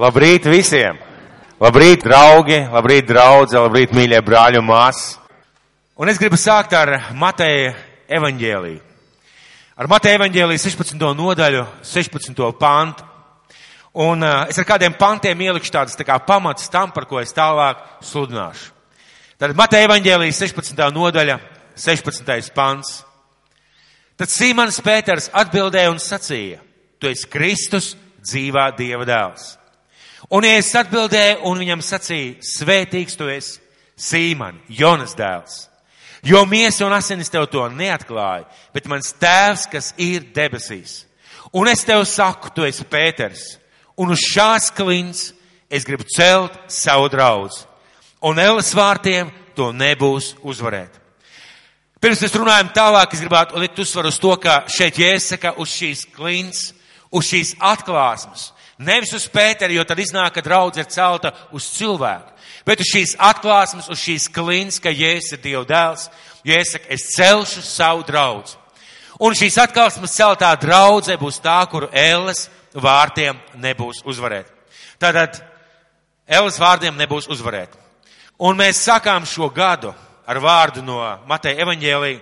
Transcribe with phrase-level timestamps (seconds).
[0.00, 0.96] Labrīt visiem!
[1.60, 2.56] Labrīt, draugi!
[2.72, 3.58] Labrīt, draudze!
[3.60, 5.18] Labrīt, mīļie brāļi un māsas!
[6.00, 7.74] Un es gribu sākt ar Mateja
[8.08, 8.78] evaņģēliju.
[9.76, 11.04] Ar Mateja evaņģēliju 16.
[11.18, 12.40] nodaļu, 16.
[12.56, 13.04] pantu.
[14.00, 17.36] Un uh, es ar kādiem pantiem ielikšu tādas tā kā pamats tam, par ko es
[17.36, 18.72] tālāk sludināšu.
[19.36, 20.84] Tad Mateja evaņģēlijas 16.
[20.96, 21.40] nodaļa,
[21.76, 22.52] 16.
[22.56, 23.02] pants.
[24.16, 26.64] Tad Sīmans Pēters atbildēja un sacīja,
[26.96, 27.94] tu esi Kristus,
[28.24, 29.59] dzīvā Dieva dēls.
[30.28, 33.58] Un es atbildēju un viņam sacīju, svētīgs tu esi,
[34.00, 35.66] Sīman, Jonas dēls.
[36.24, 41.06] Jo miesa un asinis tev to neatklāja, bet mans tēvs, kas ir debesīs.
[41.56, 43.56] Un es tev saku, tu esi Pēters,
[43.96, 45.30] un uz šās klints
[45.72, 47.64] es gribu celt savu draudz.
[48.20, 51.00] Un Elas vārtiem to nebūs uzvarēt.
[52.00, 56.06] Pirms mēs runājam tālāk, es gribētu likt uzsvaru uz to, ka šeit jāsaka uz šīs
[56.14, 56.70] klints,
[57.12, 58.50] uz šīs atklāsmes.
[58.80, 62.32] Nevis uz Pēteri, jo tad iznāk, ka draudz ir celta uz cilvēku.
[62.64, 66.08] Bet uz šīs atklāsmes, uz šīs klīns, ka Jēzus ir Dieva dēls,
[66.48, 68.56] Jēzus, es celšu savu draudz.
[69.20, 74.48] Un šīs atklāsmes celtā draudzē būs tā, kuru Ēles vārtiem nebūs uzvarēt.
[75.00, 75.42] Tātad
[76.30, 77.76] Ēles vārdiem nebūs uzvarēt.
[78.40, 79.92] Un mēs sakām šo gadu
[80.24, 82.14] ar vārdu no Mateja evaņģēlī.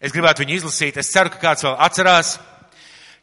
[0.00, 0.96] Es gribētu viņu izlasīt.
[0.98, 2.38] Es ceru, ka kāds vēl atcerās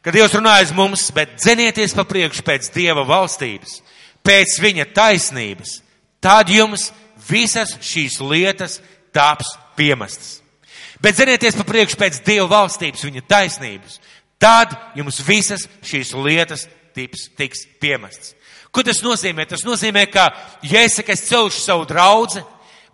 [0.02, 3.80] ka Dievs runājas mums, bet dzenieties pa priekšu pēc Dieva valstības,
[4.24, 5.78] pēc viņa taisnības,
[6.22, 6.90] tad jums
[7.28, 8.78] visas šīs lietas
[9.14, 10.38] taps piemestas.
[11.02, 14.00] Bet dzenieties pa priekšu pēc Dieva valstības, viņa taisnības,
[14.42, 18.34] tad jums visas šīs lietas tips, tiks piemestas.
[18.74, 19.46] Ko tas nozīmē?
[19.48, 20.28] Tas nozīmē, ka,
[20.66, 22.42] ja es saku, es celšu savu draudzi,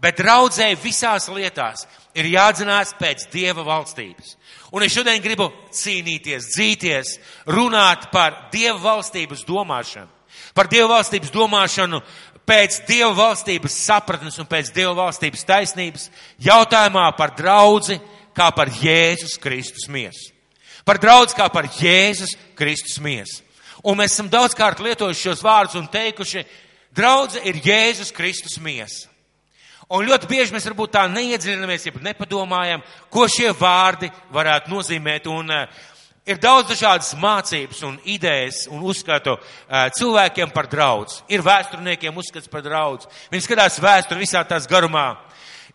[0.03, 4.37] bet draudzēji visās lietās ir jādzinās pēc Dieva valstības.
[4.75, 7.15] Un es šodien gribu cīnīties, dzīties,
[7.47, 10.11] runāt par Dieva valstības domāšanu.
[10.55, 12.01] Par Dieva valstības domāšanu
[12.49, 16.09] pēc Dieva valstības sapratnes un pēc Dieva valstības taisnības
[16.43, 18.01] jautājumā par draudzi
[18.35, 20.33] kā par Jēzus Kristus miesu.
[20.85, 23.45] Par draudzi kā par Jēzus Kristus miesu.
[23.85, 26.43] Un mēs esam daudzkārt lietojuši šos vārdus un teikuši,
[26.91, 29.14] draudze ir Jēzus Kristus miesa.
[29.95, 32.83] Un ļoti bieži mēs varbūt tā neiedziļinamies, ja nepadomājam,
[33.15, 35.29] ko šie vārdi varētu nozīmēt.
[35.31, 35.93] Un, uh,
[36.27, 41.21] ir daudz dažādas mācības un idejas un uzskatu uh, cilvēkiem par draudz.
[41.31, 43.07] Ir vēsturniekiem uzskats par draudz.
[43.31, 45.13] Viņi skatās vēsturi visā tās garumā.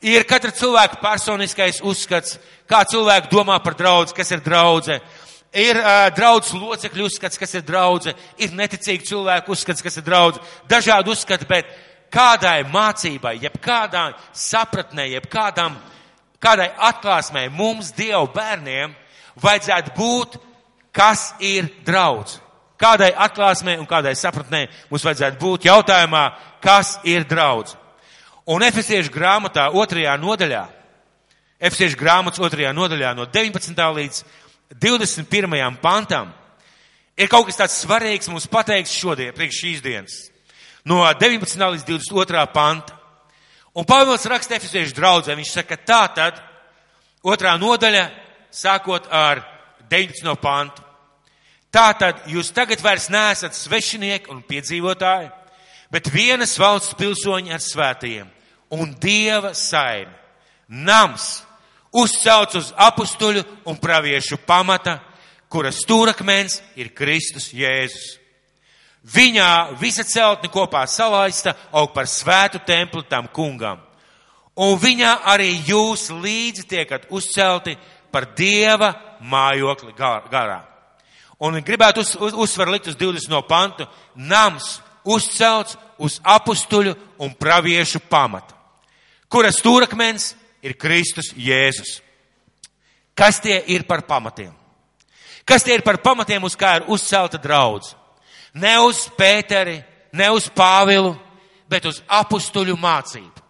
[0.03, 2.38] Ir katra cilvēka personiskais uzskats,
[2.68, 5.00] kā cilvēki domā par draudz, kas ir draudze.
[5.56, 8.18] Ir uh, draudz locekļu uzskats, kas ir draudze.
[8.36, 10.44] Ir neticīgi cilvēku uzskats, kas ir draudze.
[10.68, 11.72] Dažādi uzskati, bet
[12.14, 15.78] kādai mācībai, jeb kādai sapratnē, jeb kādam,
[16.42, 18.96] kādai atklāsmē mums, Dievu bērniem,
[19.42, 20.40] vajadzētu būt,
[20.96, 22.40] kas ir draudz.
[22.80, 26.24] Kādai atklāsmē un kādai sapratnē mums vajadzētu būt jautājumā,
[26.64, 27.75] kas ir draudz.
[28.50, 30.66] Un Efesiešu grāmatā otrajā nodaļā,
[31.59, 33.84] Efesiešu grāmatas otrajā nodaļā no 19.
[34.00, 34.24] līdz
[34.80, 35.78] 21.
[35.84, 36.31] pantam,
[37.19, 40.19] ir kaut kas tāds svarīgs mums pateikts šodien, priekš šīs dienas
[40.90, 41.62] no 19.
[41.76, 42.46] līdz 22.
[42.54, 42.96] panta.
[43.78, 46.40] Un Pāvils raksta Efesiešu draudzē, viņš saka tā tad,
[47.22, 48.08] otrā nodaļa,
[48.52, 49.44] sākot ar
[49.92, 50.34] 19.
[50.42, 50.84] pantu.
[51.70, 55.30] Tātad jūs tagad vairs neesat svešinieki un piedzīvotāji,
[55.94, 58.32] bet vienas valsts pilsoņi ar svētajiem
[58.74, 60.16] un Dieva saimi.
[60.70, 61.44] Nams
[61.94, 65.00] uzcelts uz apustuļu un praviešu pamata,
[65.50, 68.19] kuras stūrakmens ir Kristus Jēzus.
[69.04, 73.80] Viņā visa celtne kopā salaista aug par svētu templi tam kungam.
[74.60, 77.78] Un viņā arī jūs līdzi tiekat uzcelti
[78.12, 80.60] par dieva mājokli garā.
[81.40, 83.88] Un gribētu uz, uz, uzsver likt uz 20 no pantu.
[84.16, 88.56] Nams uzcelts uz apustuļu un praviešu pamata,
[89.31, 90.34] kura stūrakmens
[90.64, 92.00] ir Kristus Jēzus.
[93.16, 94.52] Kas tie ir par pamatiem?
[95.48, 97.96] Kas tie ir par pamatiem, uz kā ir uzcelta draudz?
[98.59, 99.80] Ne uz Pēteri,
[100.14, 101.13] ne uz Pāvilu,
[101.69, 103.45] bet uz apustuļu mācību.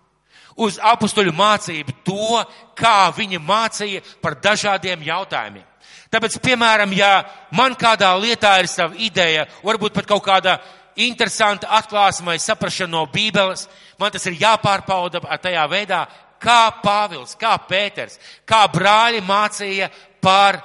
[0.60, 2.42] Uz apustuļu mācību to,
[2.75, 5.66] kā viņi mācīja par dažādiem jautājumiem.
[6.10, 7.24] Tāpēc, piemēram, ja
[7.54, 10.57] man kādā lietā ir sava ideja, varbūt pat kaut kāda
[11.00, 13.68] interesanta atklāsme vai saprašana no Bībeles,
[14.00, 16.04] man tas ir jāpārpauda tajā veidā,
[16.42, 18.18] kā Pāvils, kā Pēters,
[18.48, 19.89] kā brāļi mācīja
[20.22, 20.60] par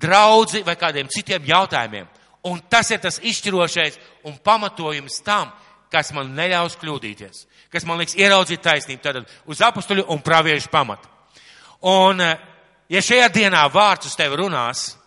[0.00, 2.06] draudzi vai kādiem citiem jautājumiem.
[2.48, 3.98] Un tas ir tas izšķirošais
[4.28, 5.50] un pamatojums tam,
[5.92, 11.08] kas man neļaus kļūdīties, kas man liks ieraudzīt taisnību, tātad uz apustuļu un praviešu pamatu.
[11.88, 12.38] Un, eh,
[12.88, 14.98] ja šajā dienā vārds uz tevi runās,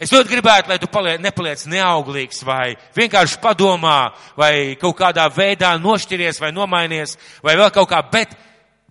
[0.00, 5.74] Es ļoti gribētu, lai tu paliec, nepaliec neauglīgs vai vienkārši padomā vai kaut kādā veidā
[5.76, 8.32] nošķiries vai nomainies vai vēl kaut kā, bet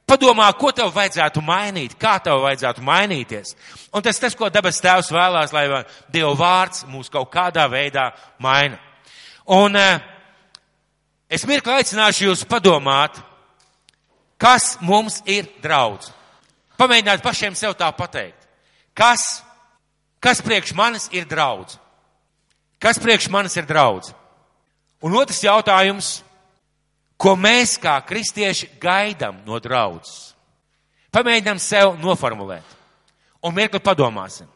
[0.10, 3.56] padomā, ko tev vajadzētu mainīt, kā tev vajadzētu mainīties.
[3.94, 8.10] Un tas tas, ko debes tēvs vēlās, lai Dieva vārds mūs kaut kādā veidā
[8.42, 8.80] maina.
[9.50, 10.00] Un uh,
[11.30, 13.22] es mirkli aicināšu jūs padomāt,
[14.40, 16.12] kas mums ir draudz.
[16.80, 18.40] Pamēģināt pašiem sev tā pateikt.
[18.96, 19.42] Kas,
[20.24, 21.78] kas priekš manis ir draudz?
[22.80, 24.14] Kas priekš manis ir draudz?
[25.04, 26.20] Un otrs jautājums,
[27.20, 30.30] ko mēs kā kristieši gaidām no draudzes?
[31.12, 32.78] Pamēģinām sev noformulēt.
[33.44, 34.48] Un mirkli padomāsim.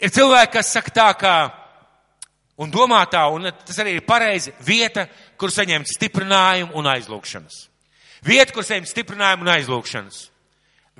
[0.00, 1.32] Ir cilvēki, kas saka tā, ka,
[2.60, 5.06] un domā tā, un tas arī ir pareizi, vieta,
[5.38, 7.58] kur saņemt stiprinājumu un aizlūkšanas.
[8.24, 10.22] Vieta, kur saņemt stiprinājumu un aizlūkšanas.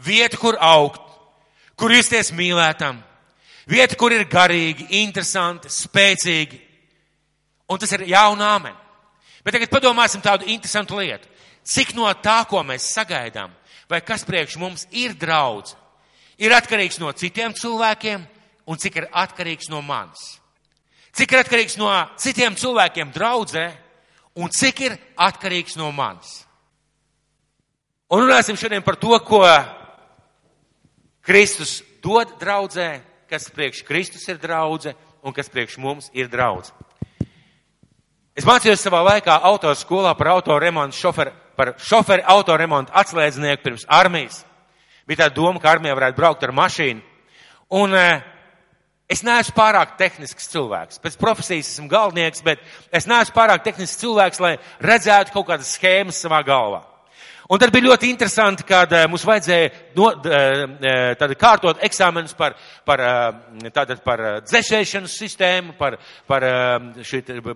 [0.04, 1.00] Vieta, kur augt,
[1.80, 3.00] kur justies mīlētam.
[3.68, 6.60] Vieta, kur ir garīgi, interesanti, spēcīgi.
[7.70, 8.76] Un tas ir jauna amen.
[9.44, 11.28] Bet tagad padomāsim tādu interesantu lietu.
[11.64, 13.52] Cik no tā, ko mēs sagaidām,
[13.88, 15.74] vai kas priekš mums ir draudz,
[16.40, 18.24] ir atkarīgs no citiem cilvēkiem
[18.70, 20.40] un cik ir atkarīgs no manis.
[21.16, 21.90] Cik ir atkarīgs no
[22.20, 23.66] citiem cilvēkiem draudzē
[24.38, 26.44] un cik ir atkarīgs no manis.
[28.10, 29.44] Un runāsim šodien par to, ko
[31.22, 33.00] Kristus dod draudzē,
[33.30, 36.72] kas priekš Kristus ir draudze un kas priekš mums ir draudze.
[38.40, 44.38] Es mācījos savā laikā autoskolā par autoremontu šoferu, par šoferu autoremontu atslēdznieku pirms armijas.
[45.04, 47.02] Bija tā doma, ka armijā varētu braukt ar mašīnu.
[47.76, 48.22] Un eh,
[49.12, 51.02] es neesmu pārāk tehnisks cilvēks.
[51.04, 52.64] Pēc profesijas esmu galvenieks, bet
[52.96, 54.54] es neesmu pārāk tehnisks cilvēks, lai
[54.88, 56.80] redzētu kaut kādas schēmas savā galvā.
[57.50, 62.54] Un tad bija ļoti interesanti, kad uh, mums vajadzēja no, uh, kārtot eksāmenus par,
[62.86, 63.02] par,
[63.74, 65.96] tātad par dzēšēšanas sistēmu, par,
[66.30, 66.46] par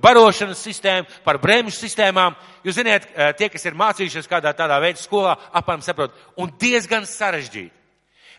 [0.02, 2.34] barošanas sistēmu, par brēmšu sistēmām.
[2.66, 3.06] Jūs ziniet,
[3.38, 7.70] tie, kas ir mācījušies kādā tādā veidā skolā, apmēram saprot, un diezgan sarežģīti.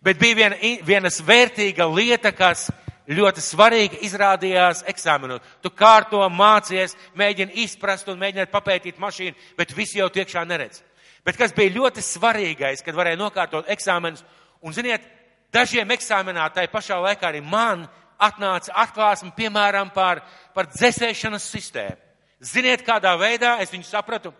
[0.05, 2.67] Bet bija viena, vienas vērtīga lieta, kas
[3.09, 5.39] ļoti svarīga izrādījās eksāmenu.
[5.63, 10.81] Tu kārto, mācies, mēģini izprast un mēģini papētīt mašīnu, bet visi jau tiekšā neredz.
[11.25, 14.21] Bet kas bija ļoti svarīgais, kad varēja nokārtot eksāmenus,
[14.61, 15.05] un ziniet,
[15.53, 17.87] dažiem eksāmenā tai pašā laikā arī man
[18.21, 20.21] atnāca atklāsme, piemēram, par,
[20.53, 21.97] par dzēsēšanas sistēmu.
[22.45, 24.33] Ziniet, kādā veidā es viņu sapratu?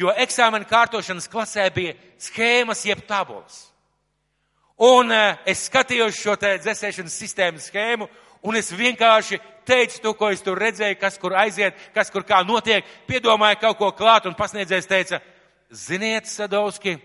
[0.00, 3.66] Jo eksāmena kārtošanas klasē bija schēmas jeb tabulas.
[4.80, 8.06] Un uh, es skatījos šo te dzēsēšanas sistēmas schēmu,
[8.48, 9.36] un es vienkārši
[9.68, 13.78] teicu to, ko es tur redzēju, kas kur aiziet, kas kur kā notiek, piedomāju kaut
[13.82, 15.20] ko klāt, un pasniedzējs teica,
[15.70, 16.96] Ziniet, Sadovski,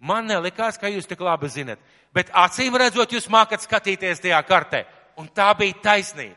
[0.00, 1.78] man nelikās, ka jūs tik labi zinat,
[2.14, 4.84] bet acīm redzot, jūs mākat skatīties tajā kartē.
[5.18, 6.36] Un tā bija taisnība.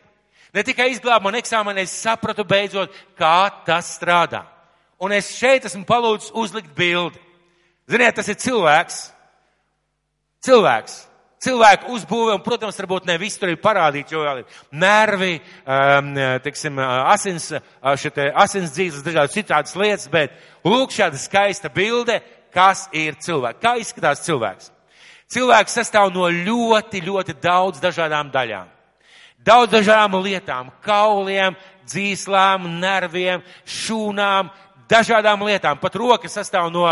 [0.53, 4.43] Ne tikai izglāba man eksāmenu, es sapratu beidzot, kā tas strādā.
[5.01, 7.21] Un es šeit esmu palūdzis uzlikt bildi.
[7.89, 8.99] Ziniet, tas ir cilvēks.
[10.45, 10.97] Cilvēks
[11.41, 15.31] cilvēku uzbūve, un, protams, varbūt ne viss tur ir parādīts, jo vēl ir nervi,
[15.65, 16.11] um,
[16.45, 17.49] teiksim, asins,
[18.03, 20.35] šitie asins dzīves, dažādas citādas lietas, bet
[20.67, 22.19] lūk šāda skaista bilde,
[22.53, 23.61] kas ir cilvēks.
[23.63, 24.71] Kā izskatās cilvēks?
[25.31, 28.67] Cilvēks sastāv no ļoti, ļoti daudz dažādām daļām.
[29.41, 31.55] Daudz dažādām lietām, kauliem,
[31.88, 34.51] dzīslām, nerviem, šūnām,
[34.91, 35.79] dažādām lietām.
[35.81, 36.86] Pat rokas sastāv no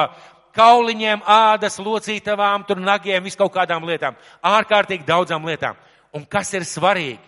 [0.56, 4.18] kauliņiem, ādas, locītavām, tur nagiem, vis kaut kādām lietām.
[4.46, 5.78] Ārkārtīgi daudzām lietām.
[6.14, 7.22] Un kas ir svarīgi?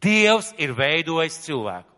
[0.00, 1.88] Dievs ir veidojis cilvēku.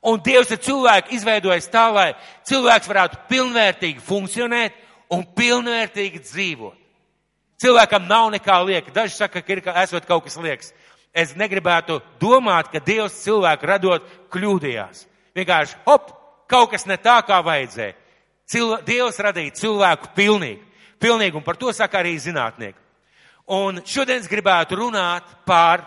[0.00, 2.08] Un Dievs ir cilvēku izveidojis tā, lai
[2.48, 4.76] cilvēks varētu pilnvērtīgi funkcionēt
[5.12, 6.76] un pilnvērtīgi dzīvot.
[7.60, 8.92] Cilvēkam nav nekā lieka.
[8.94, 10.72] Daži saka, ka ir esot kaut kas liekas.
[11.12, 15.04] Es negribētu domāt, ka Dievs cilvēku radot kļūdījās.
[15.36, 16.12] Vienkārši, hop,
[16.48, 17.99] kaut kas ne tā, kā vajadzēja.
[18.50, 20.66] Cilv Dievs radīja cilvēku pilnīgu.
[21.00, 22.76] Pilnīgi, un par to saka arī zinātnieki.
[23.50, 25.86] Un šodien es gribētu runāt par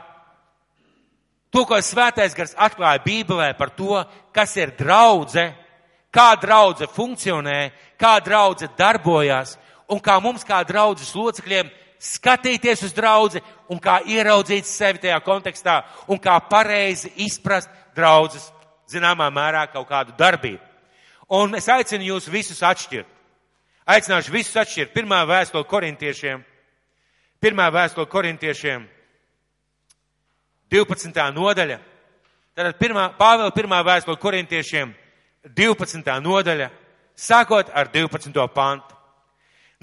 [1.54, 4.00] to, ko svētais gars atklāja Bībelē par to,
[4.34, 5.52] kas ir draudze,
[6.14, 7.60] kā draudze funkcionē,
[8.00, 9.56] kā draudze darbojas,
[9.88, 11.70] un kā mums kā draudzes locekļiem
[12.04, 15.80] skatīties uz draudzi un kā ieraudzīt sevi tajā kontekstā
[16.12, 18.50] un kā pareizi izprast draudzes
[18.92, 20.73] zināmā mērā kaut kādu darbību.
[21.34, 23.10] Un es aicinu jūs visus atšķirt.
[23.90, 24.94] Aicināšu visus atšķirt.
[24.94, 26.44] Pirmā vēstule korintiešiem.
[27.42, 28.86] Pirmā vēstule korintiešiem.
[30.72, 31.26] 12.
[31.34, 31.80] nodaļa.
[32.54, 34.94] Tātad pirmā, Pāvela pirmā vēstule korintiešiem.
[35.58, 36.14] 12.
[36.22, 36.70] nodaļa.
[37.18, 38.48] Sākot ar 12.
[38.54, 38.96] pantu.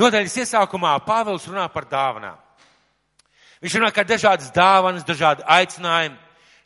[0.01, 2.39] Nodaļas iesākumā Pāvils runā par dāvanām.
[3.61, 6.17] Viņš runā, ka dažādas dāvanas, dažādi aicinājumi,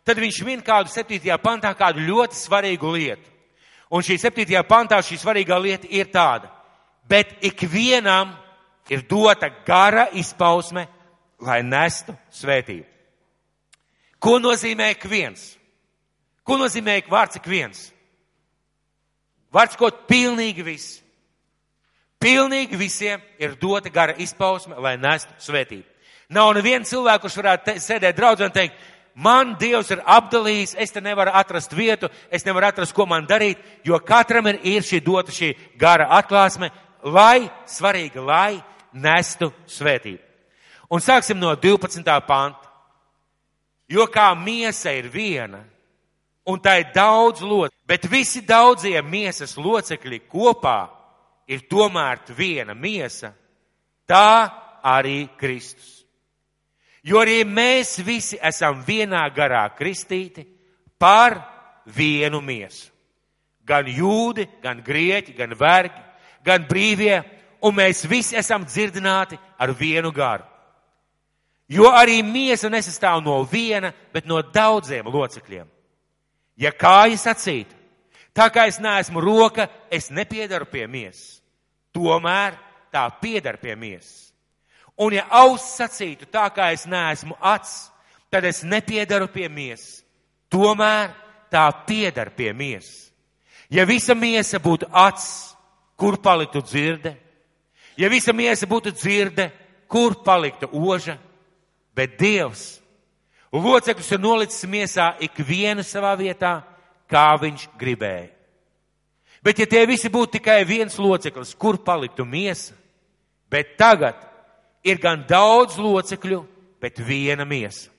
[0.06, 1.18] tad viņš min kādu 7.
[1.42, 3.33] pantā kādu ļoti svarīgu lietu.
[3.90, 4.62] Un šī 7.
[4.68, 6.48] pantā šī svarīgā lieta ir tāda,
[7.08, 8.32] bet ikvienam
[8.88, 10.86] ir dota gara izpausme,
[11.44, 12.86] lai nestu svētību.
[14.18, 15.54] Ko nozīmē ik viens?
[16.44, 17.90] Ko nozīmē ik vārds ik viens?
[19.52, 21.00] Vārds kaut pilnīgi viss.
[22.24, 25.84] Pilnīgi visiem ir dota gara izpausme, lai nestu svētību.
[26.32, 28.78] Nav neviena cilvēka, kurš varētu te, sēdēt draudzē un teikt,
[29.14, 33.58] man Dievs ir apdalījis, es te nevaru atrast vietu, es nevaru atrast, ko man darīt,
[33.84, 36.70] jo katram ir, ir šī dota šī gara atklāsme,
[37.04, 40.22] lai, svarīga, lai nestu svētību.
[40.90, 42.04] Un sāksim no 12.
[42.26, 42.70] panta.
[43.88, 45.60] Jo kā miesa ir viena,
[46.48, 50.78] un tā ir daudz locekļu, bet visi daudzie miesas locekļi kopā
[51.48, 53.32] ir tomēr viena miesa,
[54.08, 54.48] tā
[54.84, 55.93] arī Kristus.
[57.04, 60.46] Jo arī mēs visi esam vienā garā kristīti
[60.98, 61.36] par
[61.84, 62.88] vienu miesu.
[63.64, 66.00] Gan jūdi, gan grieķi, gan vergi,
[66.44, 67.22] gan brīvie,
[67.64, 70.44] un mēs visi esam dzirdināti ar vienu garu.
[71.68, 75.68] Jo arī miesa nesastāv no viena, bet no daudziem locekļiem.
[76.60, 77.72] Ja kājas sacītu,
[78.36, 81.40] tā kā es neesmu roka, es nepiedaru pie miesas.
[81.94, 82.58] Tomēr
[82.92, 84.33] tā piedar pie miesas.
[85.00, 87.88] Un ja auss sacītu, tā kā es neesmu acs,
[88.30, 90.04] tad es nepiedaru pie miesas.
[90.50, 91.10] Tomēr
[91.50, 93.10] tā piedar pie miesas.
[93.70, 95.56] Ja visa miesa būtu acs,
[95.98, 97.16] kur paliktu dzirde?
[97.98, 99.48] Ja visa miesa būtu dzirde,
[99.90, 101.18] kur paliktu oža?
[101.94, 102.84] Bet Dievs
[103.54, 106.58] locekļus ir nolicis miesā ikvienu savā vietā,
[107.06, 108.30] kā viņš gribēja.
[109.44, 112.74] Bet ja tie visi būtu tikai viens loceklis, kur paliktu miesa?
[113.50, 114.16] Bet tagad
[114.84, 116.42] ir gan daudz locekļu,
[116.80, 117.90] bet viena miesa.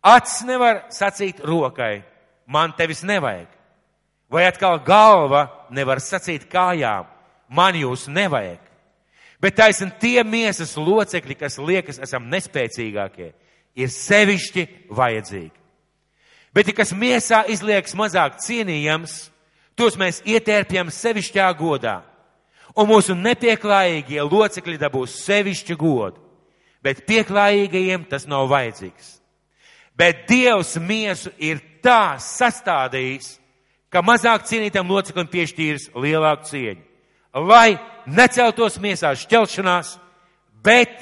[0.00, 2.02] Acis nevar sacīt rokai,
[2.46, 3.48] man tevis nevajag.
[4.30, 7.08] Vai atkal galva nevar sacīt kājām,
[7.50, 8.60] man jūs nevajag.
[9.40, 13.32] Bet taisn tie miesas locekļi, kas liekas esam nespēcīgākie,
[13.74, 15.56] ir sevišķi vajadzīgi.
[16.54, 19.30] Bet, ja kas miesā izliekas mazāk cienījams,
[19.78, 22.00] tos mēs ietērpjam sevišķā godā.
[22.78, 26.20] Un mūsu nepieklājīgie locekļi dabūs sevišķu godu,
[26.84, 29.16] bet pieklājīgajiem tas nav vajadzīgs.
[29.98, 33.34] Bet Dievs miesu ir tā sastādījis,
[33.90, 36.90] ka mazāk cienītam loceklim piešķīris lielāku cieņu
[37.34, 39.94] lai neceltos miesā šķelšanās,
[40.64, 40.94] bet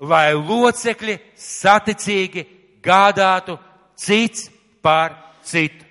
[0.00, 2.44] lai locekļi saticīgi
[2.84, 3.58] gādātu
[3.98, 4.48] cits
[4.82, 5.84] par citu.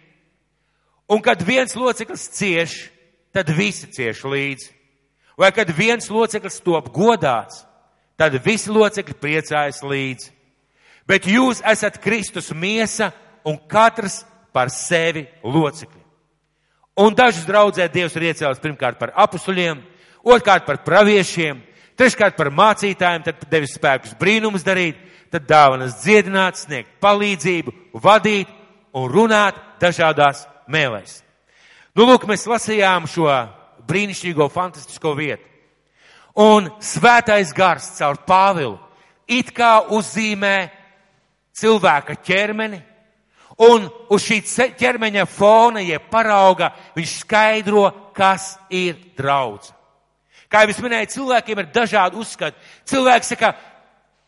[1.08, 2.88] Un kad viens loceklis cieš,
[3.32, 4.74] tad visi cieš līdzi.
[5.38, 7.62] Vai kad viens loceklis top godāts,
[8.18, 10.32] tad visi locekļi priecājas līdzi.
[11.08, 13.12] Bet jūs esat Kristus miesa
[13.48, 16.02] un katrs par sevi locekļi.
[16.98, 19.84] Un dažus draudzē Dievs ir iecēlis pirmkārt par apustuļiem,
[20.26, 21.60] otrkārt par praviešiem,
[21.98, 24.98] treškārt par mācītājiem, tad devis spēkus brīnumus darīt,
[25.32, 28.50] tad dāvanas dziedināt, sniegt palīdzību, vadīt
[28.98, 31.22] un runāt dažādās mēlēs.
[31.94, 33.30] Nu, lūk, mēs lasījām šo
[33.88, 35.44] brīnišķīgo, fantastisko vietu.
[36.38, 38.78] Un svētais gars caur Pāvilu
[39.28, 40.70] it kā uzzīmē
[41.58, 42.82] cilvēka ķermeni,
[43.58, 44.44] Un uz šī
[44.78, 49.72] ķermeņa fona, jeb parauga, viņš skaidro, kas ir draudz.
[50.48, 52.62] Kā jau es minēju, cilvēkiem ir dažādi uzskati.
[52.88, 53.56] Cilvēks saka,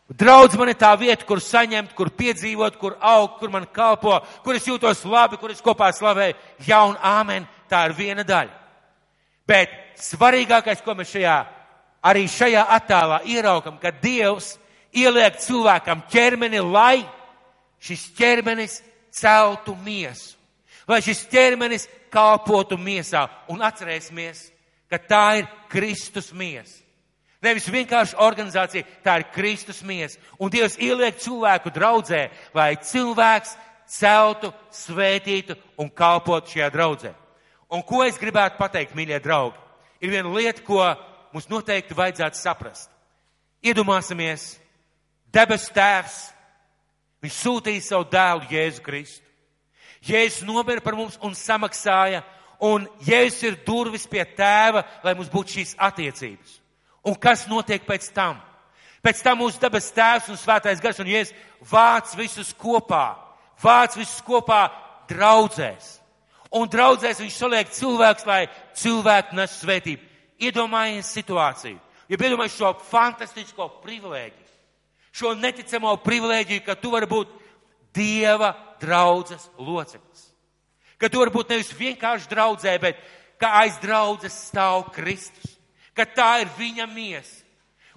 [0.09, 4.57] draudz man ir tā vieta, kur saņemt, kur piedzīvot, kur augt, kur man kalpo, kur
[4.57, 6.39] es jūtos labi, kur es kopā slavēju.
[6.65, 8.58] Jā un āmen, tā ir viena daļa.
[9.49, 11.37] Bet svarīgākais, ko mēs šajā,
[12.05, 14.53] arī šajā attēlā ieraukam, ka Dievs
[14.93, 17.01] ieliek cilvēkam ķermeni, lai
[17.81, 18.79] šis ķermenis
[19.15, 20.35] celtu miesu,
[20.87, 24.49] lai šis ķermenis kalpotu miesā un atcerēsimies,
[24.89, 26.83] ka tā ir Kristus miesa.
[27.39, 30.19] Nevis vienkārši organizācija, tā ir Kristus miesa.
[30.43, 33.53] Un Dievs ieliek cilvēku draudzē, lai cilvēks
[33.87, 37.13] celtu, svētītu un kalpotu šajā draudzē.
[37.69, 39.59] Un ko es gribētu pateikt, mīļie draugi?
[40.01, 40.81] Ir viena lieta, ko
[41.33, 42.89] mums noteikti vajadzētu saprast.
[43.61, 44.55] Iedomāsimies,
[45.33, 46.29] debes tēvs
[47.23, 49.25] Viņš sūtīja savu dēlu Jēzu Kristu.
[50.07, 52.21] Jēzus nomira par mums un samaksāja,
[52.63, 56.59] un Jēzus ir durvis pie tēva, lai mums būtu šīs attiecības.
[57.03, 58.39] Un kas notiek pēc tam?
[59.03, 61.35] Pēc tam mūsu dabas tēvs un svētais gars un Jēzus
[61.67, 63.17] vāc visus kopā,
[63.59, 64.67] vāc visus kopā
[65.11, 65.98] draudzēs.
[66.55, 70.05] Un draudzēs viņš saliek cilvēks, lai cilvēku nes svētību.
[70.39, 71.77] Iedomājies situāciju,
[72.09, 74.49] ja iedomājies šo fantastisko privilēģiju
[75.19, 77.35] šo neticamo privilēģiju, ka tu vari būt
[77.95, 80.27] Dieva draudzes loceklis.
[81.01, 82.99] Ka tu varbūt nevis vienkārši draudzē, bet
[83.41, 85.55] ka aiz draudzes stāv Kristus.
[85.97, 87.41] Ka tā ir viņa miesa.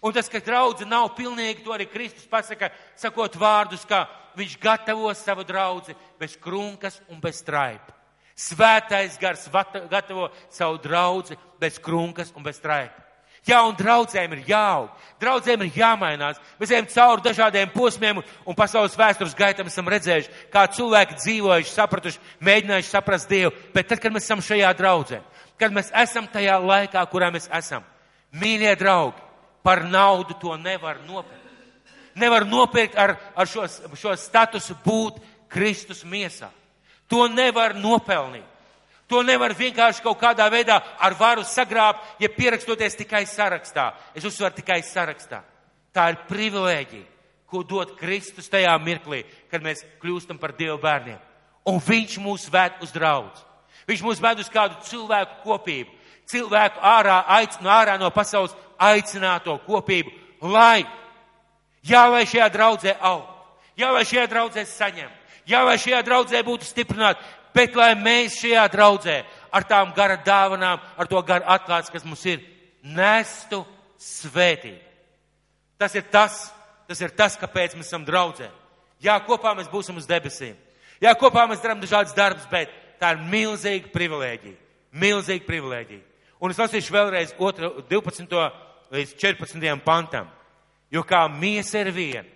[0.03, 5.13] Un tas, ka draudze nav pilnīga, to arī Kristus pasaka, sakot vārdus, ka viņš gatavo
[5.15, 7.95] savu draudzi bez krunkas un bez straipa.
[8.39, 9.49] Svētais gars
[9.91, 13.03] gatavo savu draudzi bez krunkas un bez straipa.
[13.43, 16.39] Jā, un draudzēm ir jāaug, draudzēm ir jāmainās.
[16.61, 22.23] Mēs ejam cauri dažādiem posmiem un pasaules vēstures gaitam esam redzējuši, kā cilvēki dzīvojuši, sapratuši,
[22.39, 23.51] mēģinājuši saprast Dievu.
[23.75, 25.19] Bet tad, kad mēs esam šajā draudzē,
[25.59, 27.83] kad mēs esam tajā laikā, kurā mēs esam,
[28.39, 29.27] mīļie draugi,
[29.67, 31.51] par naudu to nevar nopirkt.
[32.15, 33.67] Nevar nopirkt ar, ar šo,
[33.99, 35.19] šo statusu būt
[35.51, 36.53] Kristus miesā.
[37.11, 38.49] To nevar nopelnīt.
[39.11, 43.91] To nevar vienkārši kaut kādā veidā ar varu sagrābt, ja pierakstoties tikai sarakstā.
[44.17, 45.43] Es uzsveru tikai sarakstā.
[45.93, 47.05] Tā ir privilēģija,
[47.45, 51.21] ko dod Kristus tajā mirklī, kad mēs kļūstam par Dievu bērniem.
[51.69, 53.45] Un Viņš mūs ved uz draudz.
[53.87, 55.93] Viņš mūs ved uz kādu cilvēku kopību,
[56.31, 60.13] cilvēku ārā, aic, no ārā no pasaules aicināto kopību,
[60.55, 60.85] lai,
[61.85, 63.27] jā, lai šajā draudzē aug,
[63.77, 65.11] jā, lai šajā draudzē saņem,
[65.49, 67.23] jā, lai šajā draudzē būtu stiprināti,
[67.55, 69.19] bet lai mēs šajā draudzē
[69.53, 72.43] ar tām gara dāvanām, ar to gara atklāts, kas mums ir,
[72.83, 73.63] nestu
[74.01, 74.81] svētību.
[75.79, 76.45] Tas ir tas,
[76.89, 78.49] tas ir tas, kāpēc mēs esam draudzē.
[79.03, 80.55] Jā, kopā mēs būsim uz debesīm.
[81.03, 82.71] Jā, kopā mēs darām dažādas darbus, bet
[83.03, 84.59] tā ir milzīga privilēģija.
[85.03, 86.05] Milzīga privilēģija.
[86.43, 88.39] Un es lasīšu vēlreiz otru, 12.
[88.95, 89.67] līdz 14.
[89.85, 90.31] pantam.
[90.93, 92.27] Jo kā miesa ir viena,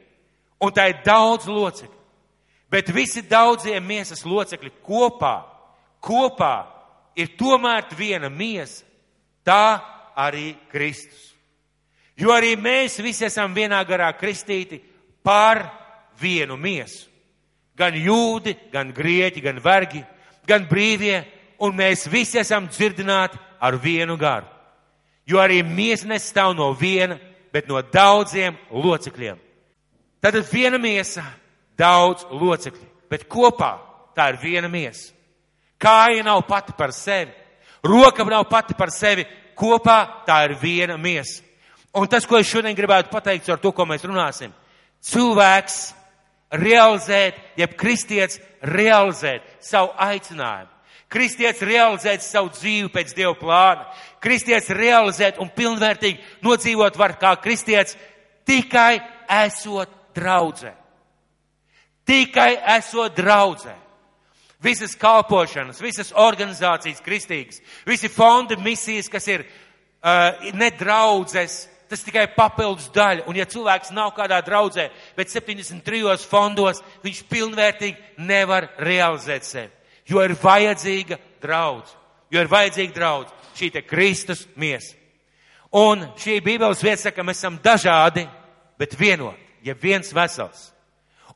[0.62, 2.05] un tā ir daudz locekļu,
[2.70, 5.36] bet visi daudzie miesas locekļi kopā,
[6.00, 6.54] kopā
[7.16, 8.84] ir tomēr viena miesa,
[9.46, 9.80] tā
[10.16, 11.32] arī Kristus.
[12.16, 14.80] Jo arī mēs visi esam vienā garā kristīti
[15.22, 15.66] par
[16.20, 17.10] vienu miesu.
[17.76, 20.00] Gan jūdi, gan grieķi, gan vergi,
[20.48, 21.18] gan brīvie,
[21.60, 24.48] un mēs visi esam dzirdināti ar vienu garu.
[25.28, 27.18] Jo arī miesa nestāv no viena,
[27.52, 29.36] bet no daudziem locekļiem.
[30.22, 31.24] Tad viena miesa
[31.78, 33.72] daudz locekļi, bet kopā
[34.16, 35.12] tā ir viena miesa.
[35.78, 37.32] Kāja nav pati par sevi,
[37.84, 41.42] roka nav pati par sevi, kopā tā ir viena miesa.
[41.96, 44.52] Un tas, ko es šodien gribētu pateikt ar to, ko mēs runāsim,
[45.00, 45.78] cilvēks
[46.52, 50.72] realizēt, jeb kristietis realizēt savu aicinājumu.
[51.08, 53.86] Kristietis realizēt savu dzīvi pēc Dieva plāna.
[54.20, 57.94] Kristietis realizēt un pilnvērtīgi nodzīvot var kā kristietis
[58.46, 58.98] tikai
[59.44, 60.74] esot draudzē.
[62.06, 63.74] Tikai esot draudzē.
[64.62, 72.88] Visas kalpošanas, visas organizācijas kristīgas, visi fondi, misijas, kas ir uh, nedraudzes, tas tikai papildus
[72.94, 73.26] daļa.
[73.28, 79.72] Un ja cilvēks nav kādā draudzē, bet 73 fondos, viņš pilnvērtīgi nevar realizēt sevi.
[80.08, 81.92] Jo ir vajadzīga draudz.
[82.30, 83.34] Jo ir vajadzīga draudz.
[83.56, 84.94] Šī te Kristus miesa.
[85.76, 88.24] Un šī Bībeles vieta saka, ka mēs esam dažādi,
[88.78, 90.70] bet vienoti, ja viens vesels.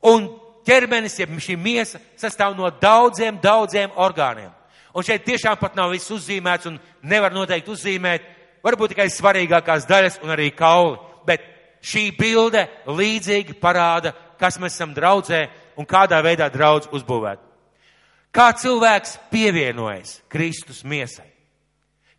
[0.07, 0.29] Un
[0.67, 4.51] ķermenis, ja šī miesa sastāv no daudziem, daudziem orgāniem.
[4.93, 8.25] Un šeit tiešām pat nav viss uzzīmēts un nevar noteikti uzzīmēt,
[8.63, 10.97] varbūt tikai svarīgākās daļas un arī kauli.
[11.25, 11.45] Bet
[11.85, 15.45] šī bilde līdzīgi parāda, kas mēs esam draudzē
[15.79, 17.39] un kādā veidā draudz uzbūvēt.
[18.31, 21.27] Kā cilvēks pievienojas Kristus miesai?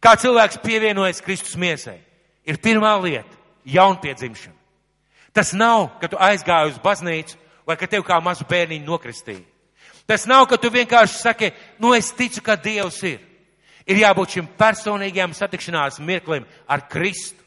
[0.02, 2.00] Kā cilvēks pievienojas Kristus miesai?
[2.44, 3.36] Ir pirmā lieta-
[3.76, 4.58] jaunpiedzimšana.
[5.32, 9.44] Tas nav, ka tu aizgāji uz baznīcu vai ka tev kā mazu bērniņu nokristīja.
[10.06, 13.20] Tas nav, ka tu vienkārši saki, nu es ticu, ka Dievs ir.
[13.86, 17.38] Ir jābūt šim personīgajam satikšanās mirklim ar Kristu.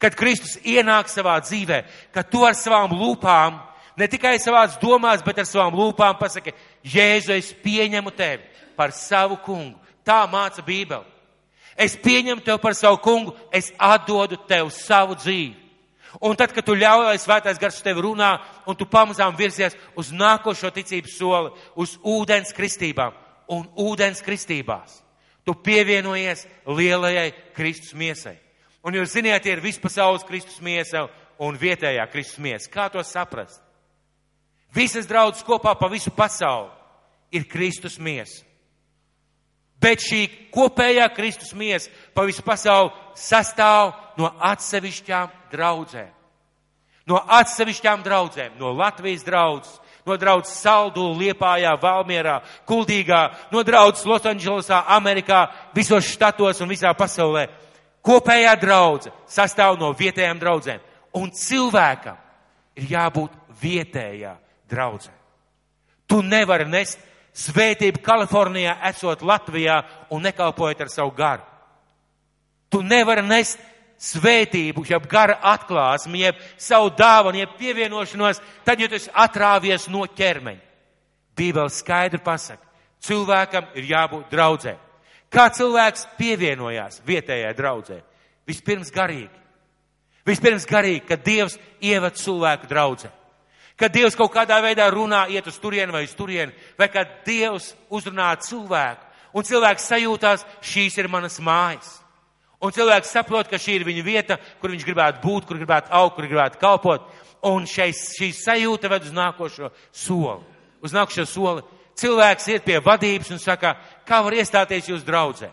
[0.00, 1.82] Kad Kristus ienāk savā dzīvē,
[2.12, 3.60] kad tu ar savām lūpām,
[3.96, 8.42] ne tikai savās domās, bet ar savām lūpām pasaki, Jēzu, es pieņemu tevi
[8.76, 9.78] par savu kungu.
[10.02, 11.06] Tā māca Bībeli.
[11.78, 15.61] Es pieņemu tevi par savu kungu, es atdodu tev savu dzīvi.
[16.20, 18.34] Un tad, kad tu ļauj, lai svētais gars tevi runā,
[18.68, 23.16] un tu pamazām virzies uz nākošo ticības soli, uz ūdens kristībām
[23.52, 25.00] un ūdens kristībās,
[25.44, 28.36] tu pievienojies lielajai Kristus miesai.
[28.82, 31.06] Un jūs ziniet, ir vispasaules Kristus miesa
[31.42, 32.70] un vietējā Kristus miesa.
[32.70, 33.60] Kā to saprast?
[34.74, 36.70] Visas draudzes kopā pa visu pasauli
[37.32, 38.44] ir Kristus miesa.
[39.82, 46.10] Bet šī kopējā Kristus miesa pa visu pasauli sastāv no atsevišķām draudzēm.
[47.10, 54.84] No atsevišķām draudzēm, no Latvijas draudzes, no draudzes Saldu, Liepājā, Valmierā, Kuldīgā, no draudzes Losandželosā,
[54.94, 57.48] Amerikā, visos štatos un visā pasaulē.
[58.02, 60.82] Kopējā draudze sastāv no vietējām draudzēm.
[61.18, 62.18] Un cilvēkam
[62.78, 64.36] ir jābūt vietējā
[64.70, 65.12] draudzē.
[66.06, 66.98] Tu nevari nest
[67.32, 71.44] svētību Kalifornijā, esot Latvijā un nekalpojot ar savu garu.
[72.72, 73.60] Tu nevari nest
[74.02, 80.06] svētību, jeb gara atklāsmi, jeb savu dāvanu, jeb pievienošanos, tad, ja tu esi atrāvies no
[80.08, 80.70] ķermeņa.
[81.36, 82.64] Bībele skaidri pasaka,
[83.00, 84.74] cilvēkam ir jābūt draudzē.
[85.32, 88.02] Kā cilvēks pievienojās vietējai draudzē?
[88.48, 89.32] Vispirms garīgi.
[90.28, 93.08] Vispirms garīgi, kad Dievs ieved cilvēku draudzē.
[93.82, 97.72] Kad Dievs kaut kādā veidā runā, iet uz turieni vai uz turieni, vai kad Dievs
[97.90, 101.96] uzrunā cilvēku, un cilvēks sajūtās, šīs ir manas mājas.
[102.62, 106.14] Un cilvēks saprot, ka šī ir viņa vieta, kur viņš gribētu būt, kur gribētu augt,
[106.14, 107.08] kur gribētu kalpot.
[107.50, 110.44] Un šeis, šī sajūta ved uz nākošo soli.
[110.78, 111.64] Uz nākošo soli
[111.98, 113.74] cilvēks iet pie vadības un saka,
[114.06, 115.50] kā var iestāties jūs draudzē.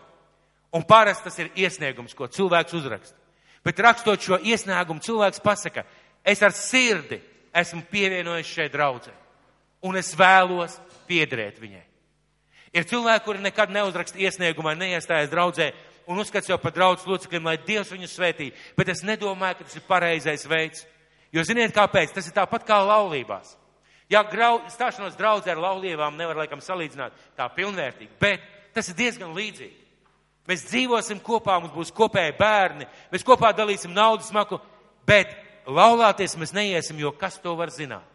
[0.70, 3.18] Un parasti tas ir iesniegums, ko cilvēks uzraksta.
[3.66, 5.82] Bet rakstot šo iesniegumu, cilvēks pasaka,
[6.22, 7.18] es ar sirdi
[7.54, 9.12] esmu pievienojies šai draudzē.
[9.86, 10.76] Un es vēlos
[11.08, 11.86] piederēt viņai.
[12.76, 15.72] Ir cilvēki, kuri nekad neuzraksta iesniegumā, neiestājas draudzē
[16.10, 18.50] un uzskata sev par draugu locekļiem, lai Dievs viņus svētī.
[18.78, 20.84] Bet es nedomāju, ka tas ir pareizais veids.
[21.34, 22.14] Jo ziniet, kāpēc?
[22.14, 23.56] Tas ir tāpat kā laulībās.
[24.10, 28.42] Jā, grau, stāšanos draudzē ar laulībām nevar laikam salīdzināt tā pilnvērtīgi, bet
[28.74, 29.76] tas ir diezgan līdzīgi.
[30.50, 34.58] Mēs dzīvosim kopā, mums būs kopēji bērni, mēs kopā dalīsim naudas maku,
[35.06, 35.30] bet
[35.66, 38.06] laulāties mēs neiesim, jo kas to var zināt?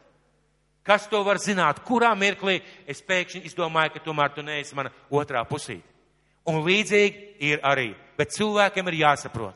[0.86, 1.81] Kas to var zināt?
[1.86, 5.88] Kurā mirklī es pēkšņi izdomāju, ka tomēr tu neesi mana otrā pusīte?
[6.45, 9.55] Un līdzīgi ir arī, bet cilvēkiem ir jāsaprot,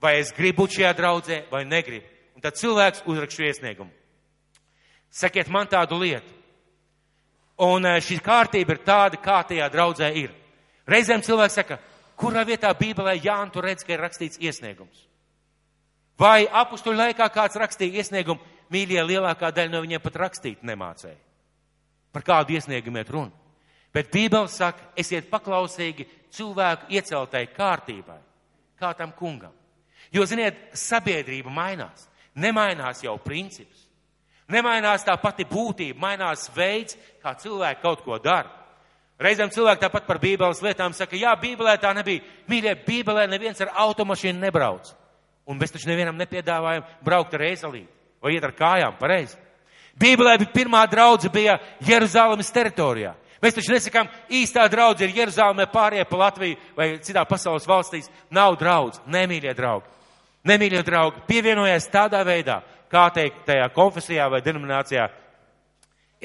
[0.00, 2.04] vai es gribu būt šajā draudzē vai negribu.
[2.36, 3.90] Un tad cilvēks uzrakst šo iesniegumu.
[5.10, 6.36] Sakiet man tādu lietu.
[7.64, 10.30] Un eh, šī kārtība ir tāda, kā tajā draudzē ir.
[10.86, 11.80] Reizēm cilvēks saka,
[12.20, 15.07] kurā vietā Bībelē Jānis tur redz, ka ir rakstīts iesniegums.
[16.18, 18.42] Vai apstuļu laikā kāds rakstīja iesniegumu,
[18.74, 21.18] mīļie, lielākā daļa no viņiem pat rakstīt nemācēja.
[22.12, 23.32] Par kādu iesniegumu iet runa.
[23.94, 28.18] Bet Bībele saka, esiet paklausīgi cilvēku ieceltai kārtībai,
[28.78, 29.54] kā tam kungam.
[30.12, 32.06] Jo, ziniet, sabiedrība mainās.
[32.38, 33.86] Nemainās jau princips.
[34.48, 38.48] Nemainās tā pati būtība, mainās veids, kā cilvēki kaut ko dara.
[39.20, 42.22] Reizēm cilvēki tāpat par Bībeles lietām saka, jā, Bībelē tā nebija.
[42.48, 44.92] Mīļie, Bībelē neviens ar automašīnu nebrauc.
[45.48, 47.88] Un mēs taču nevienam nepiedāvājam braukt ar ezelīti
[48.22, 49.38] vai iet ar kājām, pareizi.
[49.98, 51.56] Bībelē bija pirmā draudze bija
[51.86, 53.14] Jeruzalemes teritorijā.
[53.42, 58.10] Mēs taču nesakām, īstā draudze ir Jeruzalemē pārējie pa Latviju vai citā pasaules valstīs.
[58.34, 59.86] Nav draudz, nemīļie draugi.
[60.48, 65.06] Nemīļie draugi, pievienojies tādā veidā, kā teikt, tajā konfesijā vai denominācijā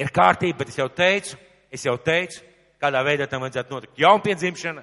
[0.00, 1.38] ir kārtība, bet es jau teicu,
[1.70, 2.42] es jau teicu,
[2.82, 3.98] kādā veidā tam vajadzētu notikt.
[4.00, 4.82] Jaunpiedzimšana,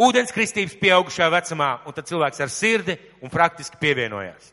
[0.00, 4.52] ūdens kristības pieaugušajā vecumā, un tad cilvēks ar sirdi un praktiski pievienojās.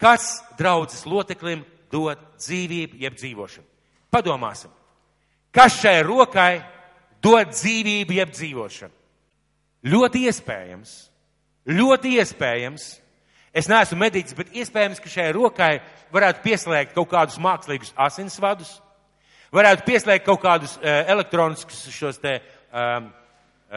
[0.00, 3.68] Kas draudzes loceklim dod dzīvību, jeb dzīvošanu?
[4.14, 4.72] Padomāsim,
[5.54, 6.62] kas šai rokai
[7.22, 9.00] dod dzīvību, jeb dzīvošanu?
[9.94, 10.92] Ļoti iespējams,
[11.68, 12.92] ļoti iespējams,
[13.54, 15.74] Es neesmu mediķis, bet iespējams, ka šai rokai
[16.14, 18.72] varētu pieslēgt kaut kādus mākslīgus asinsvadus,
[19.54, 22.40] varētu pieslēgt kaut kādus uh, elektroniskus šos te
[22.74, 23.06] um,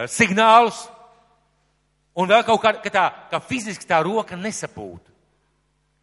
[0.06, 0.84] signālus,
[2.18, 5.10] un vēl kaut kā, ka tā, ka fiziski tā roka nesapūta.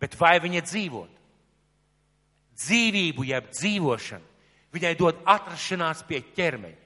[0.01, 1.11] Bet vai viņa dzīvot?
[2.55, 4.33] Dzīvību, jeb dzīvošanu,
[4.75, 6.81] viņai dod atrašanās pie ķermeņa.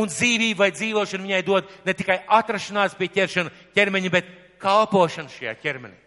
[0.00, 4.30] Un dzīvību vai dzīvošanu viņai dod ne tikai atrašanās pie ķeršana, ķermeņa, bet
[4.62, 5.98] kalpošana šajā ķermenī.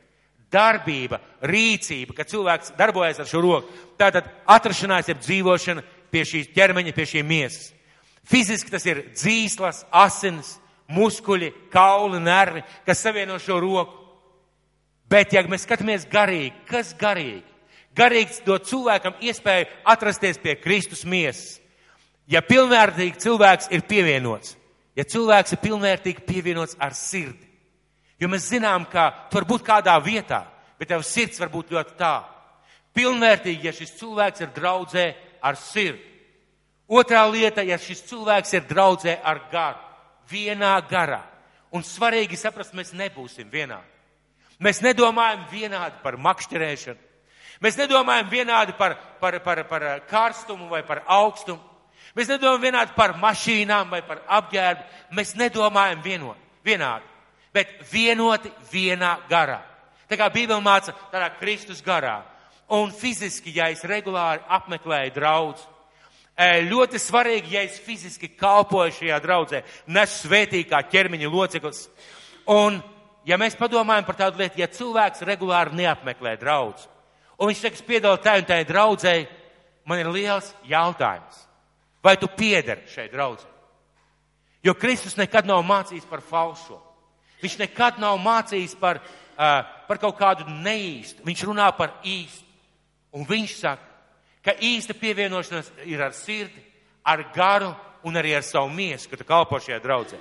[0.54, 3.74] Darbība, rīcība, kad cilvēks darbojas ar šo roku.
[4.00, 7.74] Tātad atrašanās ir dzīvošana pie šīs ķermeņa, pie šīs miesas.
[8.25, 10.55] Fiziski tas ir dzīslas, asins,
[10.89, 14.01] muskuļi, kauli, nervi, kas savieno šo roku.
[15.09, 17.43] Bet, ja mēs skatāmies garīgi, kas garīgi?
[17.95, 21.61] Garīgs dod cilvēkam iespēju atrasties pie Kristus miesas.
[22.27, 24.55] Ja pilnvērtīgi cilvēks ir pievienots,
[24.97, 27.45] ja cilvēks ir pilnvērtīgi pievienots ar sirdi,
[28.19, 30.45] Jo mēs zinām, ka tu vari būt kādā vietā,
[30.79, 32.15] bet tev sirds var būt ļoti tā.
[32.95, 35.05] Pilnvērtīgi, ja šis cilvēks ir draudzē
[35.43, 36.14] ar sirdi.
[36.88, 39.82] Otrā lieta, ja šis cilvēks ir draudzē ar garu,
[40.30, 41.24] vienā garā.
[41.74, 43.91] Un svarīgi saprast, mēs nebūsim vienādi.
[44.62, 47.02] Mēs nedomājam vienādi par makšķerēšanu.
[47.63, 51.60] Mēs nedomājam vienādi par, par, par, par karstumu vai par augstumu.
[52.15, 54.86] Mēs nedomājam vienādi par mašīnām vai par apģērbu.
[55.17, 57.15] Mēs nedomājam vienot, vienādi
[57.56, 59.62] bet vienoti vienā garā.
[60.10, 62.19] Tā kā Bībele māca tādā Kristus garā.
[62.76, 65.63] Un fiziski, ja es regulāri apmeklēju draudz,
[66.36, 71.86] ļoti svarīgi, ja es fiziski kalpoju šajā draudzē, nes svētīgi kā ķermeņa loceklis.
[72.52, 72.82] Un,
[73.26, 76.89] ja mēs padomājam par tādu lietu, ja cilvēks regulāri neapmeklē draudz,
[77.39, 79.15] un viņš saka, piedalot tā un tā draudzē,
[79.88, 81.45] man ir liels jautājums.
[82.04, 83.48] Vai tu piederi šeit draudzē?
[84.65, 86.80] Jo Kristus nekad nav mācījis par falso.
[87.41, 91.24] Viņš nekad nav mācījis par, uh, par kaut kādu neīstu.
[91.26, 92.43] Viņš runā par īstu.
[93.15, 93.94] Un viņš saka,
[94.45, 96.62] ka īsta pievienošanās ir ar sirdi,
[97.05, 97.73] ar garu
[98.05, 100.19] un arī ar savu miesu, kad tu kalpo šajā draudzē.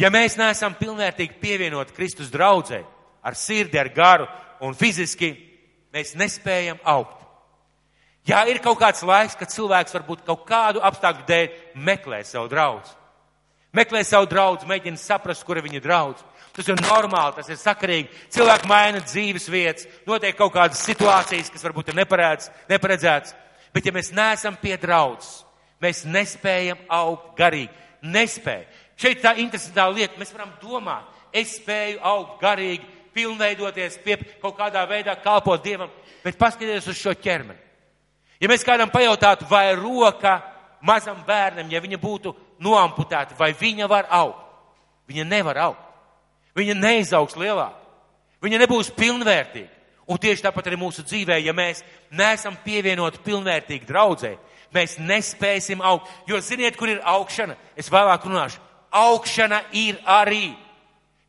[0.00, 2.80] Ja mēs neesam pilnvērtīgi pievienoti Kristus draudzē,
[3.22, 4.26] ar sirdi, ar garu
[4.64, 5.34] un fiziski,
[5.94, 7.20] mēs nespējam augt.
[8.24, 12.88] Jā, ir kaut kāds laiks, kad cilvēks varbūt kaut kādu apstākļu dēļ meklē savu draugu.
[13.74, 16.22] Meklē savu draugu, mēģina saprast, kura viņa draudz.
[16.54, 18.12] Tas ir normāli, tas ir sakarīgi.
[18.34, 23.34] Cilvēki maina dzīves vietas, notiek kaut kādas situācijas, kas varbūt ir neparēdz, neparedzētas.
[23.74, 25.40] Bet ja mēs neesam pie draudzes,
[25.82, 27.72] mēs nespējam augt garīgi.
[28.06, 28.62] Nespēj.
[29.00, 34.84] Šeit tā interesantā lieta, mēs varam domāt, es spēju augt garīgi, pilnveidoties, pie kaut kādā
[34.90, 35.90] veidā kalpot Dievam,
[36.22, 37.58] bet paskatieties uz šo ķermeni.
[38.42, 40.36] Ja mēs kādam pajautātu, vai roka
[40.84, 44.46] mazam bērnam, ja viņa būtu noamputēta, vai viņa var augt,
[45.10, 45.83] viņa nevar augt.
[46.54, 47.74] Viņa neizaugs lielāk.
[48.44, 49.70] Viņa nebūs pilnvērtīga.
[50.04, 51.80] Un tieši tāpat arī mūsu dzīvē, ja mēs
[52.12, 54.34] neesam pievienoti pilnvērtīgi draudzē,
[54.74, 56.10] mēs nespēsim augt.
[56.28, 57.56] Jo ziniet, kur ir augšana?
[57.76, 58.60] Es vēlāk runāšu.
[58.94, 60.52] Augšana ir arī,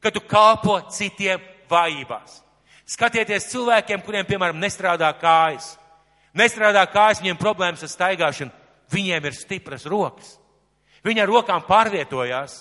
[0.03, 1.39] kad tu kalpo citiem
[1.71, 2.41] vājībās.
[2.85, 5.71] Skatieties cilvēkiem, kuriem, piemēram, nestrādā kājas.
[6.35, 8.51] Nestrādā kājas, viņiem problēmas ar staigāšanu.
[8.91, 10.35] Viņiem ir stipras rokas.
[11.05, 12.59] Viņi ar rokām pārvietojās.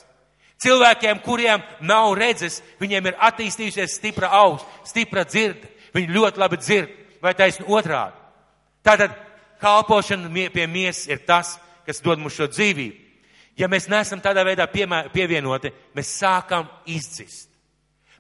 [0.63, 5.71] Cilvēkiem, kuriem nav redzes, viņiem ir attīstījusies stipra auss, stipra dzirde.
[5.95, 8.17] Viņi ļoti labi dzird, vai taisni otrādi.
[8.85, 9.15] Tātad
[9.63, 13.01] kalpošana pie miesas ir tas, kas dod mums šo dzīvību.
[13.57, 17.49] Ja mēs neesam tādā veidā piemē, pievienoti, mēs sākam izdzist.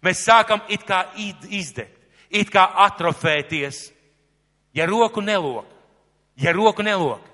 [0.05, 1.97] Mēs sākam it kā izdegt,
[2.31, 3.89] it kā atrofēties.
[4.75, 5.67] Ja roku nelok,
[6.37, 7.25] ja roku nelok,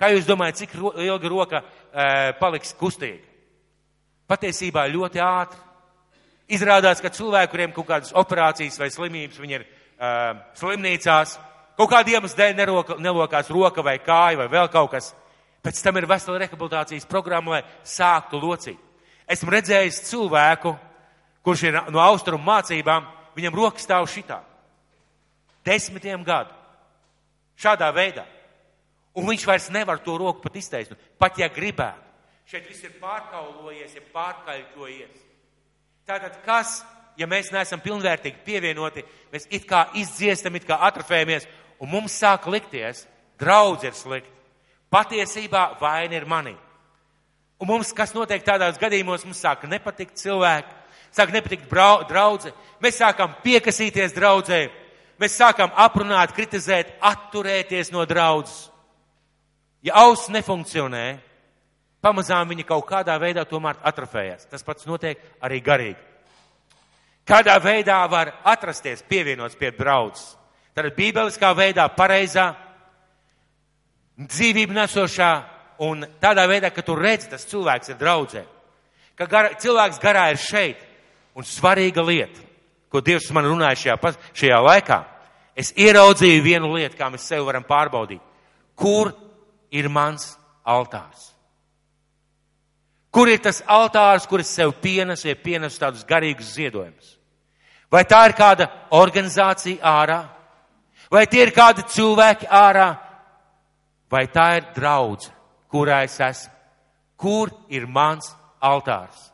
[0.00, 3.33] kā jūs domājat, cik ilga roka e, paliks kustīga?
[4.30, 5.60] Patiesībā ļoti ātri.
[6.54, 11.38] Izrādās, ka cilvēki, kuriem kaut kādas operācijas vai slimības, viņi ir uh, slimnīcās,
[11.78, 15.12] kaut kādiem iemeslu dēļ neroka, nelokās roka vai kāja vai vēl kaut kas.
[15.64, 18.80] Pēc tam ir vesela rehabilitācijas programma, lai sāktu locīt.
[19.24, 20.74] Esmu redzējis cilvēku,
[21.44, 23.06] kurš ir no austrumu mācībām,
[23.36, 24.42] viņam rokas stāv šitā.
[25.64, 26.52] Desmitiem gadu.
[27.56, 28.26] Šādā veidā.
[29.16, 32.03] Un viņš vairs nevar to roku pat izteikt, pat ja gribētu.
[32.44, 35.22] Šeit viss ir pārkaulojies, ja pārkaļķojies.
[36.04, 36.82] Tātad kas,
[37.16, 41.48] ja mēs neesam pilnvērtīgi pievienoti, mēs it kā izdziestam, it kā atrofējamies,
[41.80, 43.06] un mums sāk likties,
[43.40, 44.30] draudz ir slikti.
[44.92, 46.54] Patiesībā vaina ir manī.
[47.58, 50.74] Un mums, kas notiek tādās gadījumos, mums sāk nepatikt cilvēki,
[51.14, 51.70] sāk nepatikt
[52.10, 52.52] draudze,
[52.82, 54.66] mēs sākam piekasīties draudzē,
[55.22, 58.68] mēs sākam aprunāt, kritizēt, atturēties no draudzes.
[59.84, 61.06] Ja auss nefunkcionē,
[62.04, 64.48] pamazām viņa kaut kādā veidā tomēr atrofējas.
[64.50, 66.00] Tas pats notiek arī garīgi.
[67.24, 70.34] Kādā veidā var atrasties pievienots pie draudzes?
[70.74, 72.48] Tad bībeliskā veidā pareizā,
[74.18, 75.30] dzīvību nesošā
[75.86, 78.42] un tādā veidā, ka tu redzi, tas cilvēks ir draudzē.
[79.14, 80.82] Ka gar, cilvēks garā ir šeit.
[81.34, 82.38] Un svarīga lieta,
[82.90, 85.00] ko Dievs man runāja šajā, šajā laikā,
[85.58, 88.22] es ieraudzīju vienu lietu, kā mēs sevi varam pārbaudīt.
[88.78, 89.10] Kur
[89.74, 91.33] ir mans altārs?
[93.14, 97.12] Kur ir tas altārs, kur es sev pienesu, ja pienesu tādus garīgus ziedojumus?
[97.90, 100.18] Vai tā ir kāda organizācija ārā?
[101.12, 102.88] Vai tie ir kādi cilvēki ārā?
[104.10, 105.30] Vai tā ir draudze,
[105.70, 106.50] kurā es esmu?
[107.14, 109.30] Kur ir mans altārs?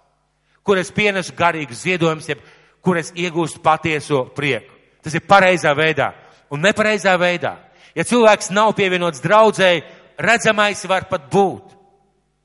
[0.62, 2.44] Kur es pienesu garīgus ziedojumus, jeb
[2.84, 4.76] kur es iegūstu patieso prieku?
[5.00, 6.12] Tas ir pareizā veidā
[6.52, 7.56] un nepareizā veidā.
[7.96, 9.86] Ja cilvēks nav pievienots draudzēji,
[10.20, 11.72] redzamais var pat būt,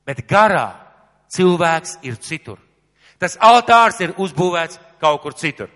[0.08, 0.85] bet garā
[1.36, 2.60] cilvēks ir citur.
[3.20, 5.70] Tas altārs ir uzbūvēts kaut kur citur.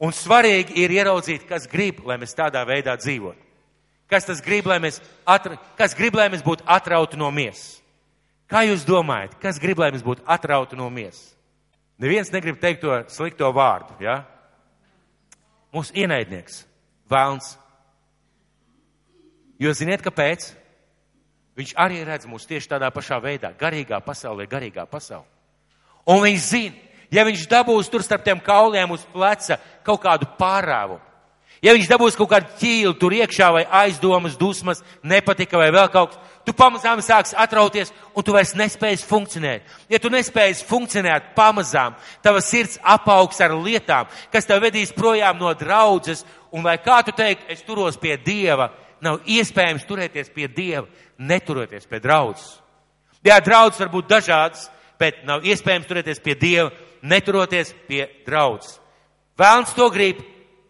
[0.00, 3.40] Un svarīgi ir ieraudzīt, kas grib, lai mēs tādā veidā dzīvotu.
[4.10, 7.78] Kas tas grib, lai mēs, atra, kas grib, lai mēs būtu atrauti no miesas?
[8.50, 11.36] Kā jūs domājat, kas grib, lai mēs būtu atrauti no miesas?
[12.00, 14.24] Neviens negrib teikt to slikto vārdu, ja?
[15.70, 16.64] Mūsu ienaidnieks,
[17.12, 17.52] vēlns.
[19.60, 20.48] Jo ziniet, kāpēc?
[21.58, 25.26] Viņš arī redz mūs tieši tādā pašā veidā, garīgā pasaulē, garīgā pasaulē.
[26.08, 26.76] Un viņš zina,
[27.12, 31.02] ja viņš dabūs tur starp tiem kauliem uz pleca kaut kādu pārāvumu,
[31.62, 36.14] ja viņš dabūs kaut kādu ķīlu tur iekšā vai aizdomas, dusmas, nepatika vai vēl kaut
[36.14, 39.66] kas, tu pamazām sāks atrauties un tu vairs nespējas funkcionēt.
[39.92, 45.52] Ja tu nespējas funkcionēt pamazām, tava sirds apaugs ar lietām, kas tev vedīs projām no
[45.54, 48.70] draudzes, un lai kā tu teikt, es turos pie Dieva,
[49.04, 50.86] nav iespējams turēties pie Dieva,
[51.18, 52.58] neturoties pie draudzes.
[53.24, 54.68] Jā, draudzes var būt dažādas,
[55.00, 56.70] bet nav iespējams turēties pie Dieva,
[57.02, 58.78] neturoties pie draudzes.
[59.40, 60.20] Vēlns to grib,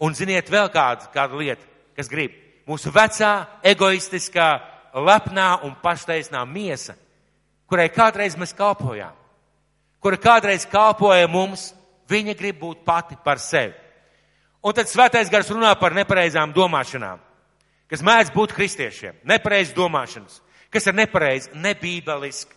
[0.00, 1.66] un ziniet vēl kādu, kādu lietu,
[1.98, 2.34] kas grib.
[2.70, 3.32] Mūsu vecā,
[3.66, 4.50] egoistiskā,
[4.94, 6.94] lepnā un paštaisnā miesa,
[7.70, 9.14] kurai kādreiz mēs kalpojām,
[10.02, 11.70] kura kādreiz kalpoja mums,
[12.10, 13.74] viņa grib būt pati par sevi.
[14.60, 17.20] Un tad svētais gars runā par nepareizām domāšanām,
[17.90, 19.20] kas mēdz būt kristiešiem.
[19.29, 22.57] Nepareizas domāšanas, kas ir nepareizi, nebībeliski.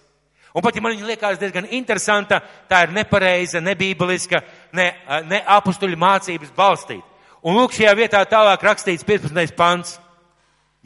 [0.53, 2.37] Un pat ja man viņa liekas diezgan interesanta,
[2.69, 4.43] tā ir nepareiza, nebībeliska,
[4.77, 4.91] ne,
[5.25, 7.07] ne apustuļu mācības balstīta.
[7.43, 9.55] Un lūk, šajā vietā tālāk rakstīts 15.
[9.57, 9.97] pants.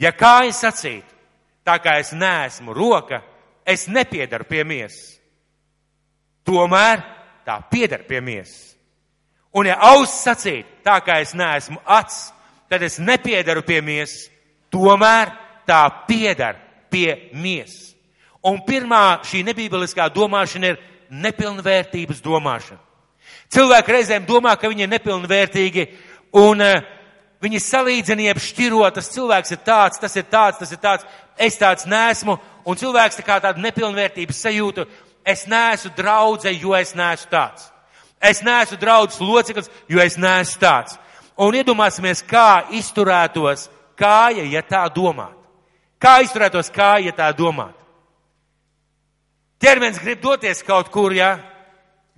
[0.00, 1.12] Ja kāja sacītu,
[1.66, 3.20] tā kā es neesmu roka,
[3.66, 5.18] es nepiedaru pie miesas.
[6.48, 7.04] Tomēr
[7.44, 8.72] tā piedar pie miesas.
[9.52, 12.30] Un ja auss sacīt, tā kā es neesmu acs,
[12.70, 14.28] tad es nepiedaru pie miesas,
[14.72, 15.32] tomēr
[15.68, 16.58] tā piedar
[16.90, 17.94] pie miesas.
[18.46, 20.78] Un pirmā šī nebībeliskā domāšana ir
[21.10, 22.80] nepilnvērtības domāšana.
[23.52, 25.84] Cilvēki reizēm domā, ka viņi ir nepilnvērtīgi
[26.36, 26.84] un uh,
[27.42, 31.58] viņi salīdzina, jeb šķiro, tas cilvēks ir tāds, tas ir tāds, tas ir tāds, es
[31.58, 34.86] tāds nesmu, un cilvēks tā kā tādu nepilnvērtības sajūtu,
[35.28, 37.68] es neesmu draudze, jo es neesmu tāds.
[38.18, 40.98] Es neesmu draudzes loceklis, jo es neesmu tāds.
[41.38, 43.68] Un iedomāsimies, kā izturētos
[43.98, 45.36] kāja, ja tā domāt.
[45.98, 47.74] Kā izturētos kāja, ja tā domāt.
[49.58, 51.56] Ķermenis grib doties kaut kur, jā, ja?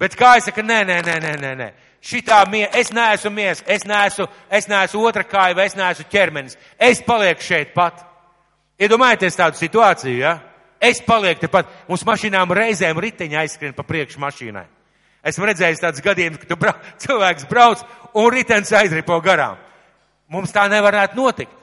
[0.00, 1.70] bet kāja saka, nē, nē, nē, nē, nē, nē.
[2.04, 6.56] Šitā mie, es neesmu mies, es neesmu, es neesmu otra kāja vai es neesmu ķermenis.
[6.80, 8.00] Es palieku šeit pat.
[8.80, 10.36] Iedomājieties tādu situāciju, jā.
[10.36, 10.50] Ja?
[10.80, 11.68] Es palieku tepat.
[11.88, 14.64] Mums mašīnām reizēm riteņi aizskrien pa priekšu mašīnai.
[15.28, 16.72] Esmu redzējis tādus gadījumus, ka brau,
[17.04, 17.84] cilvēks brauc
[18.16, 19.60] un ritenis aizripo garām.
[20.32, 21.59] Mums tā nevarētu notikt.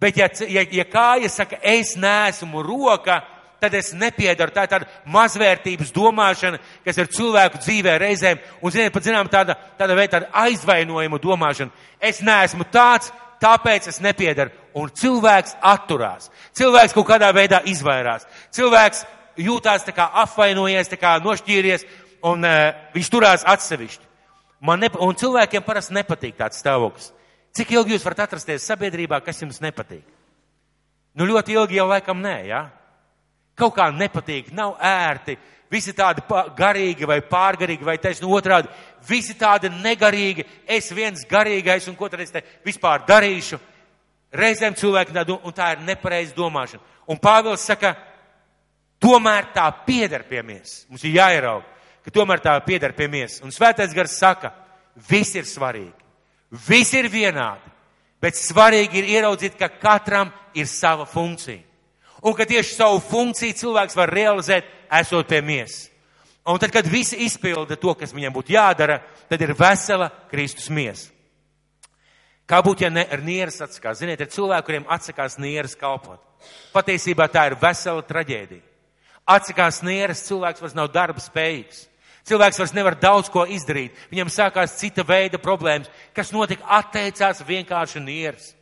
[0.00, 3.20] Bet ja, ja, ja kāja saka, es neesmu roka,
[3.60, 4.52] tad es nepiedaru.
[4.54, 9.58] Tā ir tāda mazvērtības domāšana, kas ir cilvēku dzīvē reizēm, un, ziniet, pat zinām, tāda,
[9.78, 11.86] tāda veida tāda aizvainojuma domāšana.
[12.00, 14.54] Es neesmu tāds, tāpēc es nepiedaru.
[14.80, 16.30] Un cilvēks atturās.
[16.56, 18.24] Cilvēks kaut kādā veidā izvairās.
[18.54, 19.04] Cilvēks
[19.40, 21.86] jūtās tā kā apvainojies, tā kā nošķīries,
[22.30, 24.06] un uh, viņš turās atsevišķi.
[24.64, 27.12] Man ne, un cilvēkiem parasti nepatīk tāds stāvoklis.
[27.56, 30.04] Cik ilgi jūs varat atrasties sabiedrībā, kas jums nepatīk?
[31.18, 32.60] Nu, ļoti ilgi jau laikam nē, jā.
[32.60, 32.66] Ja?
[33.58, 35.34] Kaut kā nepatīk, nav ērti,
[35.70, 36.22] visi tādi
[36.56, 38.70] garīgi vai pārgarīgi vai taisni otrādi,
[39.08, 43.58] visi tādi negarīgi, es viens garīgais un ko tad es te vispār darīšu.
[44.32, 46.80] Reizēm cilvēki tā domā, un tā ir nepareiza domāšana.
[47.10, 47.96] Un Pāvils saka,
[49.02, 50.84] tomēr tā pieder pie mies.
[50.88, 51.66] Mums ir jāierauga
[52.04, 53.40] ka tomēr tā pieder pie miesas.
[53.44, 54.52] Un svētais gars saka,
[55.08, 55.99] viss ir svarīgi,
[56.50, 57.70] viss ir vienādi,
[58.20, 61.62] bet svarīgi ir ieraudzīt, ka katram ir sava funkcija.
[62.22, 64.66] Un ka tieši savu funkciju cilvēks var realizēt,
[65.00, 65.88] esot pie miesas.
[66.50, 71.10] Un tad, kad visi izpilda to, kas viņam būtu jādara, tad ir vesela Kristus miesa.
[72.50, 74.00] Kā būtu, ja ne, ar nieras atsakās?
[74.00, 76.18] Ziniet, ir cilvēki, kuriem atsakās nieras kalpot.
[76.74, 78.64] Patiesībā tā ir vesela traģēdija.
[79.30, 81.84] Atsakās nieras, cilvēks vairs nav darba spējīgs.
[82.30, 83.96] Cilvēks vairs nevar daudz ko izdarīt.
[84.12, 88.52] Viņam sākās cita veida problēmas, kas notika atteicās vienkārši nieres.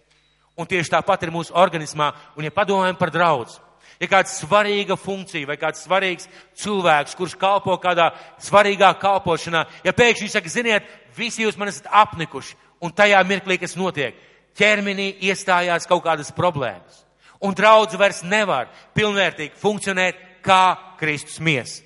[0.56, 3.58] Un tieši tāpat ir mūsu organismā, un ja padomājam par draudz,
[4.00, 8.08] ja kāda svarīga funkcija vai kāds svarīgs cilvēks, kurš kalpo kādā
[8.42, 13.76] svarīgā kalpošanā, ja pēkšņi saka, ziniet, visi jūs man esat apnikuši, un tajā mirklī, kas
[13.78, 14.16] notiek,
[14.58, 17.04] ķermenī iestājās kaut kādas problēmas.
[17.44, 21.84] Un draudz vairs nevar pilnvērtīgi funkcionēt kā Kristus miesa.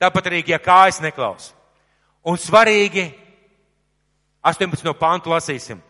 [0.00, 1.52] Tāpat arī, ja kājas neklaus.
[2.26, 3.08] Un svarīgi,
[4.46, 4.84] 18.
[4.86, 5.80] No pantu lasīsim.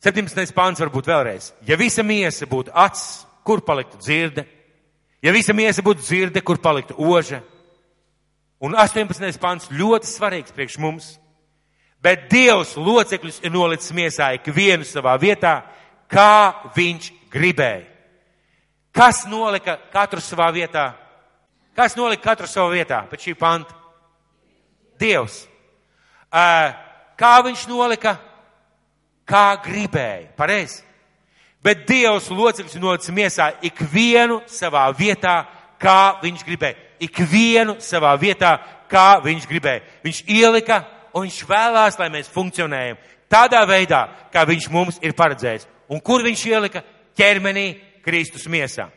[0.00, 0.54] 17.
[0.56, 1.50] pāns varbūt vēlreiz.
[1.68, 4.46] Ja visa miesa būtu acs, kur paliktu dzirde?
[5.20, 7.42] Ja visa miesa būtu dzirde, kur paliktu oža?
[8.60, 9.40] Un 18.
[9.40, 11.10] pāns ļoti svarīgs priekš mums.
[12.00, 15.60] Bet Dievs locekļus ir nolicis miesā ikvienu savā vietā,
[16.08, 17.84] kā viņš gribēja.
[18.90, 20.94] Kas nolika katru savā vietā?
[21.80, 23.72] Kas nolika katru savā vietā pēc šī panta?
[25.00, 25.46] Dievs.
[26.28, 28.18] Kā viņš nolika?
[29.24, 30.26] Kā gribēja.
[30.36, 30.82] Pareizi.
[31.64, 35.38] Bet Dievs locekļus nolicis miesā ikvienu savā vietā,
[35.80, 36.76] kā viņš gribēja.
[37.08, 38.58] Ikvienu savā vietā,
[38.92, 39.86] kā viņš gribēja.
[40.04, 40.82] Viņš ielika
[41.16, 43.00] un viņš vēlās, lai mēs funkcionējam
[43.32, 45.64] tādā veidā, kā viņš mums ir paredzējis.
[45.88, 46.84] Un kur viņš ielika?
[47.16, 47.70] Ķermenī
[48.04, 48.90] Kristus miesā.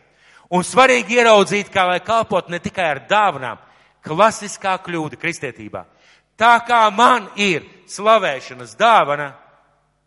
[0.53, 3.61] Un svarīgi ieraudzīt, kā lai kalpot ne tikai ar dāvanām,
[4.05, 5.85] klasiskā kļūda kristietībā.
[6.37, 9.31] Tā kā man ir slavēšanas dāvana,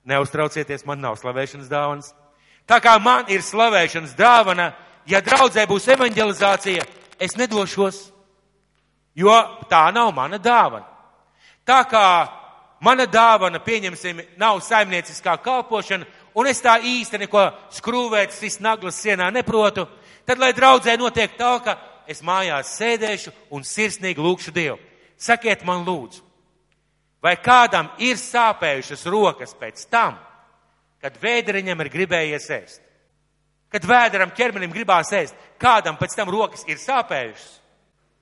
[0.07, 2.13] neuztraucieties, man nav slavēšanas dāvanas,
[2.67, 4.73] Tā kā man ir slavēšanas dāvana,
[5.07, 6.83] ja draudzē būs evanģelizācija,
[7.23, 8.01] es nedošos,
[9.15, 9.37] jo
[9.71, 10.87] tā nav mana dāvana.
[11.67, 12.07] Tā kā
[12.83, 17.47] mana dāvana, pieņemsim, nav saimnieciskā kalpošana, un es tā īsti neko
[17.79, 19.87] skrūvēt, sist naglas sienā neprotu,
[20.27, 21.77] tad, lai draudzē notiek tā, ka
[22.11, 24.79] es mājās sēdēšu un sirsnīgi lūkšu Dievu.
[25.17, 26.23] Sakiet man lūdzu,
[27.25, 30.19] vai kādam ir sāpējušas rokas pēc tam,
[31.01, 32.83] kad vēderiņam ir gribējies ēst?
[33.73, 37.55] Kad vēderam ķermenim gribās ēst, kādam pēc tam rokas ir sāpējušas?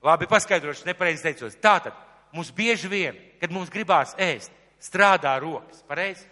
[0.05, 1.57] Labi, paskaidrošu, nepareizi teicos.
[1.61, 1.95] Tātad,
[2.33, 6.25] mums bieži vien, kad mums gribās ēst, strādā rokas, pareizi?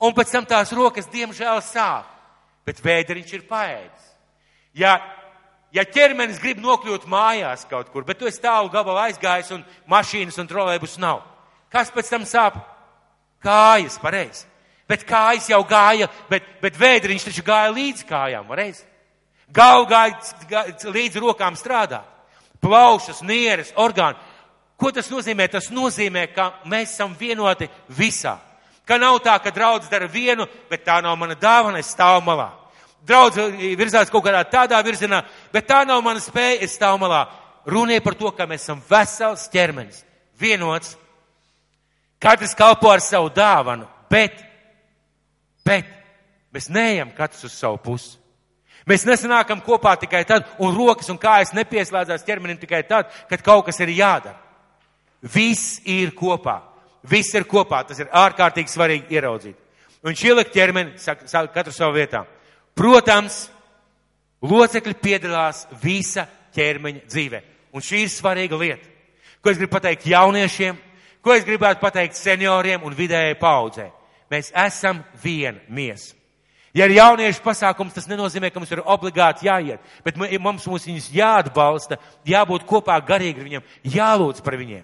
[0.00, 2.08] Un pēc tam tās rokas, diemžēl, sāp,
[2.66, 4.13] bet vēderiņš ir paēdis.
[4.74, 4.98] Ja
[5.74, 10.38] ja ķermenis grib nokļūt mājās kaut kur, bet tu esi tālu gabalu aizgājis un mašīnas
[10.40, 11.24] un trolēbus nav.
[11.72, 12.60] Kas pēc tam sāp?
[13.44, 14.46] Kājas, pareizi.
[14.88, 18.84] Bet kājas jau gāja, bet, bet vēdriņš taču gāja līdz kājām, pareizi.
[19.54, 20.64] Galva gāja,
[20.94, 22.06] līdz rokām strādāt.
[22.62, 24.16] Plaušas, nieres, orgāni.
[24.80, 25.46] Ko tas nozīmē?
[25.52, 28.38] Tas nozīmē, ka mēs esam vienoti visā.
[28.88, 32.50] Ka nav tā, ka draudz dara vienu, bet tā nav mana dāvana, es stāvu malā
[33.06, 33.38] draudz
[33.78, 37.24] virzās kaut kādā tādā virzienā, bet tā nav mana spēja, es stāvu malā.
[37.66, 40.02] Runie par to, ka mēs esam vesels ķermenis,
[40.40, 40.98] vienots.
[42.20, 44.36] Katrs kalpo ar savu dāvanu, bet,
[45.64, 45.88] bet
[46.52, 48.18] mēs neejam katrs uz savu pusi.
[48.84, 53.64] Mēs nesanākam kopā tikai tad, un rokas un kājas nepieslēdzās ķermenim tikai tad, kad kaut
[53.70, 54.36] kas ir jādara.
[55.24, 56.58] Viss ir kopā.
[57.08, 57.80] Viss ir kopā.
[57.88, 59.56] Tas ir ārkārtīgi svarīgi ieraudzīt.
[60.04, 62.26] Un ielikt ķermeni, saka, katru savu vietā.
[62.74, 63.44] Protams,
[64.42, 67.40] locekļi piedalās visa ķermeņa dzīvē.
[67.74, 68.90] Un šī ir svarīga lieta.
[69.42, 70.76] Ko es gribu pateikt jauniešiem,
[71.24, 73.90] ko es gribētu pateikt senioriem un vidējai paudzē.
[74.30, 76.14] Mēs esam viena miesa.
[76.74, 81.12] Ja ir jauniešu pasākums, tas nenozīmē, ka mums ir obligāti jāiet, bet mums, mums viņus
[81.14, 84.82] jāatbalsta, jābūt kopā garīgi ar viņiem, jālūdz par viņiem.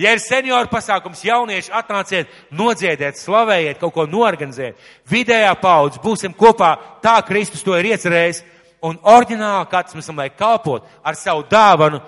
[0.00, 4.78] Ja ir senioru pasākums, jaunieši atnāciet, nodziediet, slavējiet, kaut ko norganizēt.
[5.10, 6.74] Vidējā paudze būsim kopā,
[7.04, 8.42] tā Kristus to ir iecerējis,
[8.88, 12.00] un oriģināli kāds mēs esam, lai kalpot ar savu dāvanu,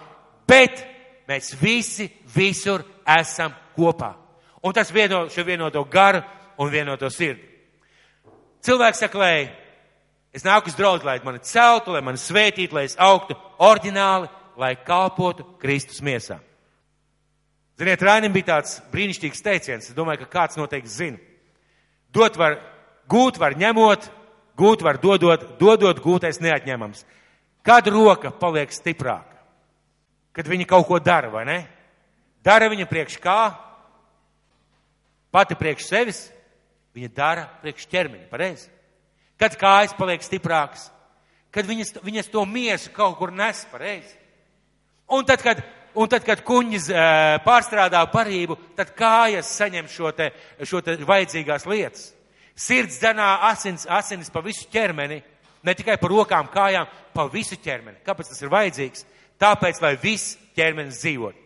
[0.48, 0.84] bet
[1.28, 2.84] mēs visi visur
[3.18, 4.14] esam kopā.
[4.64, 6.22] Un tas vieno šo vienoto garu
[6.58, 7.44] un vienoto sirdi.
[8.64, 9.36] Cilvēks saka, lai
[10.32, 14.72] es nāku uz draugu, lai mani celtu, lai mani svētītu, lai es augtu oriģināli, lai
[14.86, 16.40] kalpotu Kristus miesām.
[17.78, 21.18] Ziniet, Rainim bija tāds brīnišķīgs teiciens, es domāju, ka kāds noteikti zina.
[22.14, 22.60] Dot var,
[23.10, 24.06] gūt var ņemot,
[24.58, 27.02] gūt var dodot, dodot gūtais neatņemams.
[27.66, 29.40] Kad roka paliek stiprāka?
[30.34, 31.58] Kad viņa kaut ko dara, vai ne?
[32.46, 33.38] Dara viņa priekš kā?
[35.34, 36.24] Pati priekš sevis,
[36.94, 38.68] viņa dara priekš ķermeņa, pareizi?
[39.40, 40.92] Kad kājas paliek stiprākas?
[41.54, 44.14] Kad viņas, viņas to miesu kaut kur nes, pareizi?
[45.10, 45.62] Un tad, kad
[45.94, 46.88] Un tad, kad kuņģis
[47.44, 50.32] pārstrādā parību, tad kājas saņem šo te,
[50.66, 52.08] šo te vajadzīgās lietas.
[52.54, 55.20] Sirds dzenā asins, asinis pa visu ķermeni,
[55.62, 58.02] ne tikai pa rokām, kājām, pa visu ķermeni.
[58.06, 59.06] Kāpēc tas ir vajadzīgs?
[59.42, 61.40] Tāpēc, lai viss ķermenis dzīvot.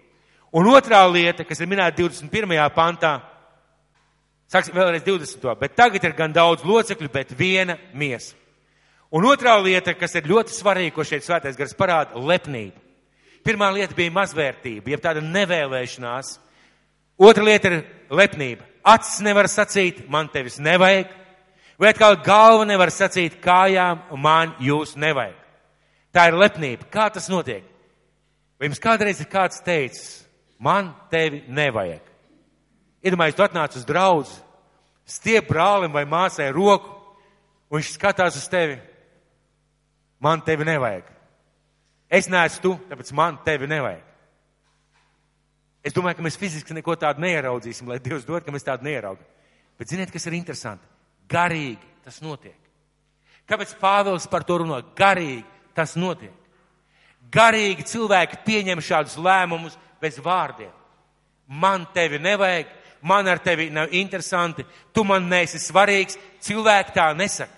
[0.56, 2.56] Un otrā lieta, kas ir minēta 21.
[2.72, 3.18] pantā,
[4.48, 5.48] sāksim vēlreiz 20.
[5.60, 8.36] bet tagad ir gan daudz locekļu, bet viena miesa.
[9.12, 12.87] Un otrā lieta, kas ir ļoti svarīga, ko šeit svētais gars parāda, lepnība.
[13.48, 16.34] Pirmā lieta bija mazvērtība, jeb tāda nevēlēšanās.
[17.16, 17.78] Otra lieta ir
[18.12, 18.66] lepnība.
[18.84, 21.08] Acis nevar sacīt, man tevis nevajag,
[21.80, 25.40] vai atkal galva nevar sacīt, kājām man jūs nevajag.
[26.12, 26.90] Tā ir lepnība.
[26.92, 27.64] Kā tas notiek?
[28.60, 30.26] Vai jums kādreiz ir kāds teicis,
[30.60, 32.04] man tevi nevajag?
[33.00, 34.28] Iedomājieties, tu atnāc uz draugu,
[35.08, 36.92] stiep brālim vai māsai roku,
[37.70, 38.76] un viņš skatās uz tevi.
[40.20, 41.14] Man tevi nevajag.
[42.08, 44.04] Es neesmu tu, tāpēc man tevi nevajag.
[45.84, 49.24] Es domāju, ka mēs fiziski neko tādu neieraudzīsim, lai Dievs dod, ka mēs tādu neieraugam.
[49.78, 50.84] Bet ziniet, kas ir interesanti?
[51.30, 52.56] Garīgi tas notiek.
[53.48, 54.80] Kāpēc Pāvils par to runā?
[54.96, 55.44] Garīgi
[55.76, 56.34] tas notiek.
[57.32, 60.72] Garīgi cilvēki pieņem šādus lēmumus bez vārdiem.
[61.48, 62.68] Man tevi nevajag,
[63.02, 66.18] man ar tevi nav interesanti, tu man neesi svarīgs.
[66.44, 67.54] Cilvēki tā nesaka.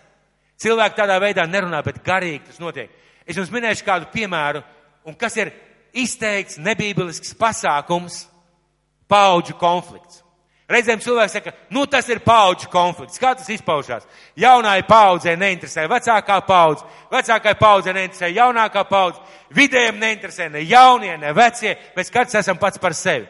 [0.60, 2.90] Cilvēki tādā veidā nerunā, bet garīgi tas notiek.
[3.30, 4.64] Es jums minēšu kādu piemēru,
[5.06, 5.52] un kas ir
[5.94, 8.24] izteikts nebībelisks pasākums-
[9.12, 10.24] paudžu konflikts.
[10.70, 13.18] Reizēm cilvēks saka, nu tas ir paudžu konflikts.
[13.18, 14.06] Kā tas izpaužās?
[14.38, 19.18] Jaunai paudzē neinteresē vecākā paudze, vecākai paudzē neinteresē jaunākā paudze,
[19.50, 23.26] vidējiem neinteresē ne jaunie, ne vecie, mēs katrs esam pats par sevi.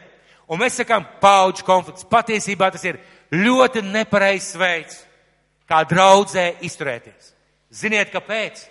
[0.47, 2.05] Un mēs sakām, paudžu konflikts.
[2.05, 2.99] Patiesībā tas ir
[3.31, 5.05] ļoti nepareizs veids,
[5.65, 7.33] kā draudzē izturēties.
[7.71, 8.67] Ziniet, kāpēc?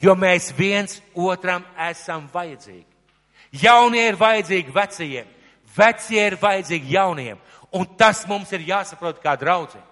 [0.00, 2.86] Jo mēs viens otram esam vajadzīgi.
[3.60, 5.28] Jaunie ir vajadzīgi vecajiem,
[5.76, 7.38] vecie ir vajadzīgi jauniem.
[7.70, 9.82] Un tas mums ir jāsaprot kā draudzē.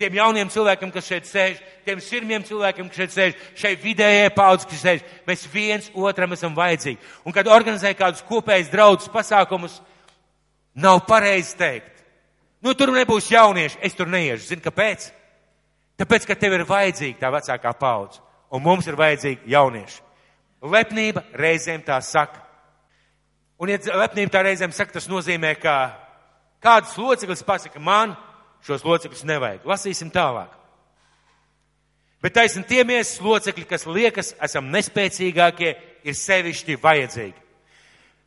[0.00, 4.68] Tiem jauniem cilvēkiem, kas šeit sēž, tiem sirmiem cilvēkiem, kas šeit sēž, šai vidējai paudzes,
[4.70, 6.96] kas sēž, mēs viens otram esam vajadzīgi.
[7.28, 9.76] Un kad organizē kādus kopējus draudzes pasākumus,
[10.72, 12.00] nav pareizi teikt.
[12.64, 14.46] Nu, tur nebūs jaunieši, es tur neiešu.
[14.48, 15.10] Zini, kāpēc?
[16.00, 20.00] Tāpēc, ka tev ir vajadzīga tā vecākā paudze, un mums ir vajadzīgi jaunieši.
[20.60, 22.42] Lepnība reizēm tā saka.
[23.60, 25.74] Un, ja lepnība tā reizēm saka, tas nozīmē, ka
[26.64, 28.16] kāds loceklis pasaka man,
[28.66, 29.68] šos locekļus nevajag.
[29.68, 30.56] Lasīsim tālāk.
[32.20, 35.74] Bet taisn tie miesas locekļi, kas liekas, esam nespēcīgākie,
[36.04, 37.38] ir sevišķi vajadzīgi.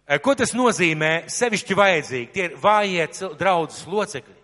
[0.04, 1.30] Eh, ko tas nozīmē?
[1.32, 2.32] Sevišķi vajadzīgi.
[2.34, 3.06] Tie ir vājie
[3.40, 4.40] draudzes locekļi.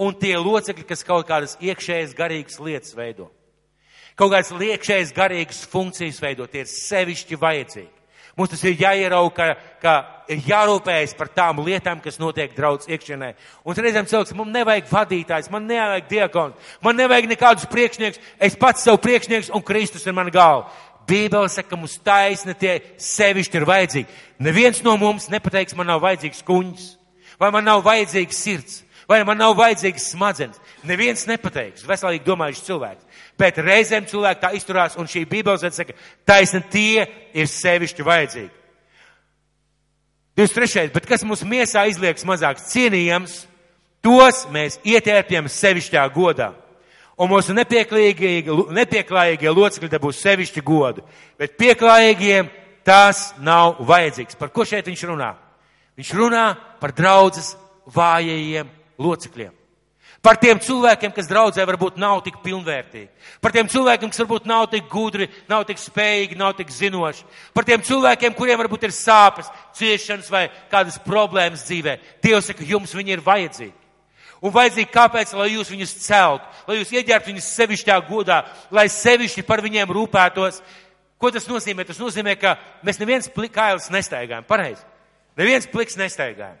[0.00, 3.28] Un tie locekļi, kas kaut kādas iekšējas garīgas lietas veido.
[4.20, 8.00] Kaut kādas iekšējas garīgas funkcijas veido, tie ir sevišķi vajadzīgi.
[8.36, 9.46] Mums tas ir jāierauga, ka,
[9.80, 9.94] ka
[10.32, 13.30] ir jārūpējas par tām lietām, kas notiek draudz iekšienē.
[13.64, 18.84] Un reizēm cilvēks, man nevajag vadītājs, man nevajag diakons, man nevajag nekādus priekšnieks, es pats
[18.86, 20.68] savu priekšnieks un Kristus ir mana galva.
[21.08, 24.18] Bībele saka, ka mums taisni tie sevišķi ir vajadzīgi.
[24.46, 26.86] Neviens no mums nepateiks, man nav vajadzīgs kuņģis,
[27.40, 30.60] vai man nav vajadzīgs sirds, vai man nav vajadzīgs smadzenes.
[30.86, 33.09] Neviens nepateiks, veselīgi domājuši cilvēks.
[33.40, 35.96] Bet reizēm cilvēki tā izturās, un šī Bībeles saka,
[36.28, 38.50] taisni tie ir sevišķi vajadzīgi.
[40.36, 40.90] 23.
[40.94, 43.44] Bet kas mūsu miesā izliekas mazāk cienījams,
[44.04, 46.52] tos mēs ietērpjam sevišķā godā.
[47.20, 51.04] Un mūsu nepieklājīgie locekļi dabūs sevišķi godu.
[51.36, 52.48] Bet pieklājīgiem
[52.86, 54.38] tas nav vajadzīgs.
[54.40, 55.34] Par ko šeit viņš runā?
[56.00, 56.46] Viņš runā
[56.80, 57.52] par draudzes
[57.92, 58.70] vājajiem
[59.00, 59.59] locekļiem.
[60.20, 63.08] Par tiem cilvēkiem, kas draudzē varbūt nav tik pilnvērtīgi.
[63.40, 67.24] Par tiem cilvēkiem, kas varbūt nav tik gudri, nav tik spējīgi, nav tik zinoši.
[67.56, 69.48] Par tiem cilvēkiem, kuriem varbūt ir sāpes,
[69.80, 71.96] ciešanas vai kādas problēmas dzīvē.
[72.20, 73.76] Dievs saka, jums viņi ir vajadzīgi.
[74.44, 78.42] Un vajadzīgi kāpēc, lai jūs viņus celtu, lai jūs ieģērbtu viņus sevišķā godā,
[78.72, 80.60] lai sevišķi par viņiem rūpētos.
[81.20, 81.84] Ko tas nozīmē?
[81.88, 84.44] Tas nozīmē, ka mēs neviens plikailis nestaigājam.
[84.48, 84.84] Pareizi.
[85.40, 86.60] Neviens pliks nestaigājam.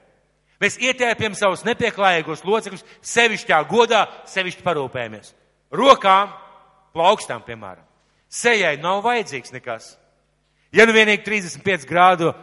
[0.60, 5.32] Mēs ietēpjam savus nepieklājīgos locekļus sevišķā godā, sevišķi parūpējamies.
[5.72, 6.34] Rokām,
[6.92, 7.86] plaukstām, piemēram.
[8.30, 9.94] Sejai nav vajadzīgs nekas.
[10.72, 12.34] Ja nu vienīgi 35 grādu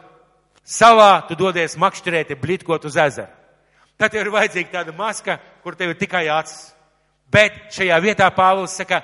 [0.68, 3.32] salā, tu dodies makšķerēt, blitkot uz ezeru.
[3.98, 6.74] Tad tev ir vajadzīga tāda maska, kur tev ir tikai acis.
[7.34, 9.02] Bet šajā vietā Pāvils saka,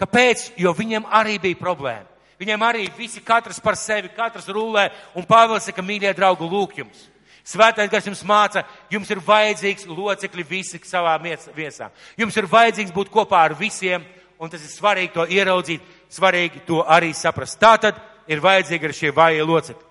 [0.00, 0.50] kāpēc?
[0.60, 2.06] Jo viņiem arī bija problēma.
[2.40, 4.86] Viņiem arī visi katrs par sevi, katrs rullē,
[5.18, 7.09] un Pāvils saka, mīļie draugi, lūk jums.
[7.50, 11.88] Svētais gars jums māca, jums ir vajadzīgs locekļi visi savā viesā.
[12.18, 14.04] Jums ir vajadzīgs būt kopā ar visiem,
[14.38, 15.82] un tas ir svarīgi to ieraudzīt,
[16.12, 17.58] svarīgi to arī saprast.
[17.58, 17.98] Tātad
[18.30, 19.88] ir vajadzīgi arī šie vājie locekļi.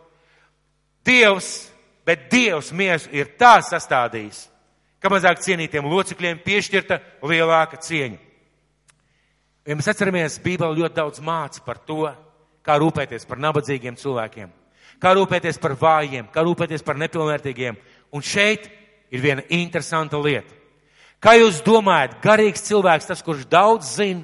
[1.09, 1.49] Dievs,
[2.07, 4.45] bet Dievs miesu ir tā sastādījis,
[5.03, 8.21] ka mazāk cienītiem locekļiem piešķirta lielāka cieņa.
[9.67, 12.07] Ja mēs atceramies, Bībele ļoti daudz māca par to,
[12.63, 14.58] kā rūpēties par nabadzīgiem cilvēkiem
[15.01, 17.77] kā rūpēties par vājiem, kā rūpēties par nepilnvērtīgiem.
[18.15, 18.69] Un šeit
[19.11, 20.55] ir viena interesanta lieta.
[21.19, 24.23] Kā jūs domājat, garīgs cilvēks, tas, kurš daudz zina,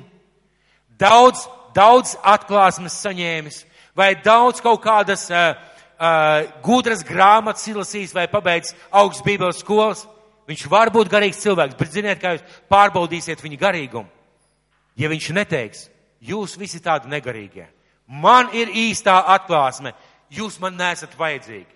[0.99, 1.43] daudz,
[1.75, 3.63] daudz atklāsmes saņēmis,
[3.95, 5.57] vai daudz kaut kādas uh,
[5.99, 10.05] uh, gudras grāmatas izlasījis vai pabeidzis augsts bībeles skolas,
[10.47, 14.11] viņš var būt garīgs cilvēks, bet ziniet, kā jūs pārbaudīsiet viņa garīgumu.
[14.95, 15.87] Ja viņš neteiks,
[16.23, 17.67] jūs visi tādi negarīgie,
[18.07, 19.91] man ir īstā atklāsme,
[20.35, 21.71] jūs man nesat vajadzīgi.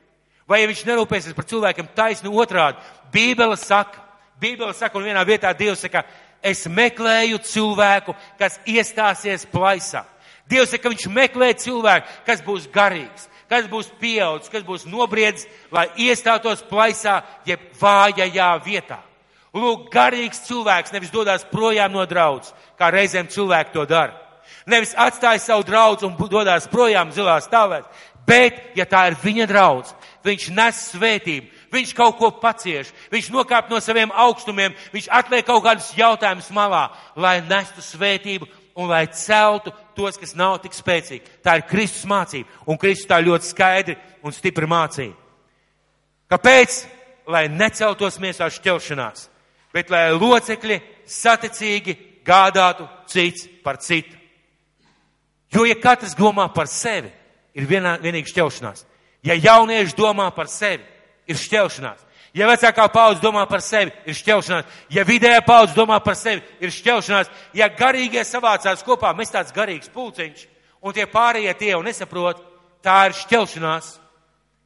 [0.50, 2.82] Vai ja viņš nerūpēsies par cilvēkiem taisnu otrādi,
[3.14, 4.02] Bībele saka,
[4.42, 6.04] Bībele saka, un vienā vietā Dievs saka,
[6.42, 10.06] es meklēju cilvēku, kas iestāsies plaisā.
[10.50, 15.46] Dievs saka, ka viņš meklē cilvēku, kas būs garīgs, kas būs pieaudzis, kas būs nobriedzis,
[15.74, 19.04] lai iestātos plaisā, jeb vājajā vietā.
[19.54, 24.14] Lūk, garīgs cilvēks nevis dodas projām no draudz, kā reizēm cilvēki to dara.
[24.70, 27.88] Nevis atstāja savu draugu un dodas projām zilā stāvēt,
[28.30, 29.94] Bet, ja tā ir viņa draudz,
[30.26, 35.64] viņš nes svētību, viņš kaut ko pacieš, viņš nokāp no saviem augstumiem, viņš atliek kaut
[35.66, 38.46] kādus jautājumus malā, lai nestu svētību
[38.80, 41.42] un lai celtu tos, kas nav tik spēcīgi.
[41.44, 45.16] Tā ir Kristus mācība, un Kristus tā ļoti skaidri un stipri mācīja.
[46.30, 46.80] Kāpēc?
[47.30, 49.28] Lai neceltos miesā šķelšanās,
[49.74, 51.94] bet lai locekļi saticīgi
[52.26, 54.16] gādātu cits par citu.
[55.54, 57.12] Jo, ja katrs domā par sevi,
[57.60, 58.86] ir vienā, vienīgi šķelšanās.
[59.28, 60.86] Ja jaunieši domā par sevi,
[61.28, 62.06] ir šķelšanās.
[62.34, 64.68] Ja vecākā paudze domā par sevi, ir šķelšanās.
[64.94, 67.32] Ja vidējā paudze domā par sevi, ir šķelšanās.
[67.58, 70.46] Ja garīgie savācās kopā, mēs tāds garīgs pulciņš,
[70.86, 72.44] un tie pārējie tie jau nesaprot,
[72.86, 73.96] tā ir šķelšanās.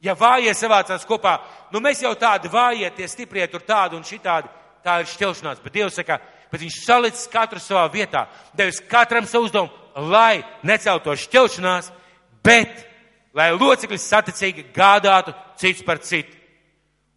[0.04, 1.38] Ja vājie savācās kopā,
[1.72, 4.50] nu mēs jau tādi vājie, tie stiprie tur tādi un šitādi,
[4.84, 5.62] tā ir šķelšanās.
[5.64, 6.20] Bet Dievs saka,
[6.52, 9.72] bet viņš salicis katru savā vietā, devis katram savu uzdevumu,
[10.12, 11.88] lai necelto šķelšanās,
[12.44, 12.84] bet
[13.34, 16.32] lai locekļi saticīgi gādātu cits par citu.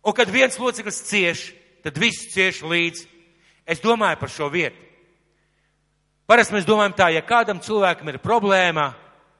[0.07, 1.49] Un kad viens loceklis cieš,
[1.83, 3.05] tad viss cieš līdzi.
[3.67, 4.79] Es domāju par šo vietu.
[6.27, 8.89] Parasti mēs domājam tā, ja kādam cilvēkam ir problēma,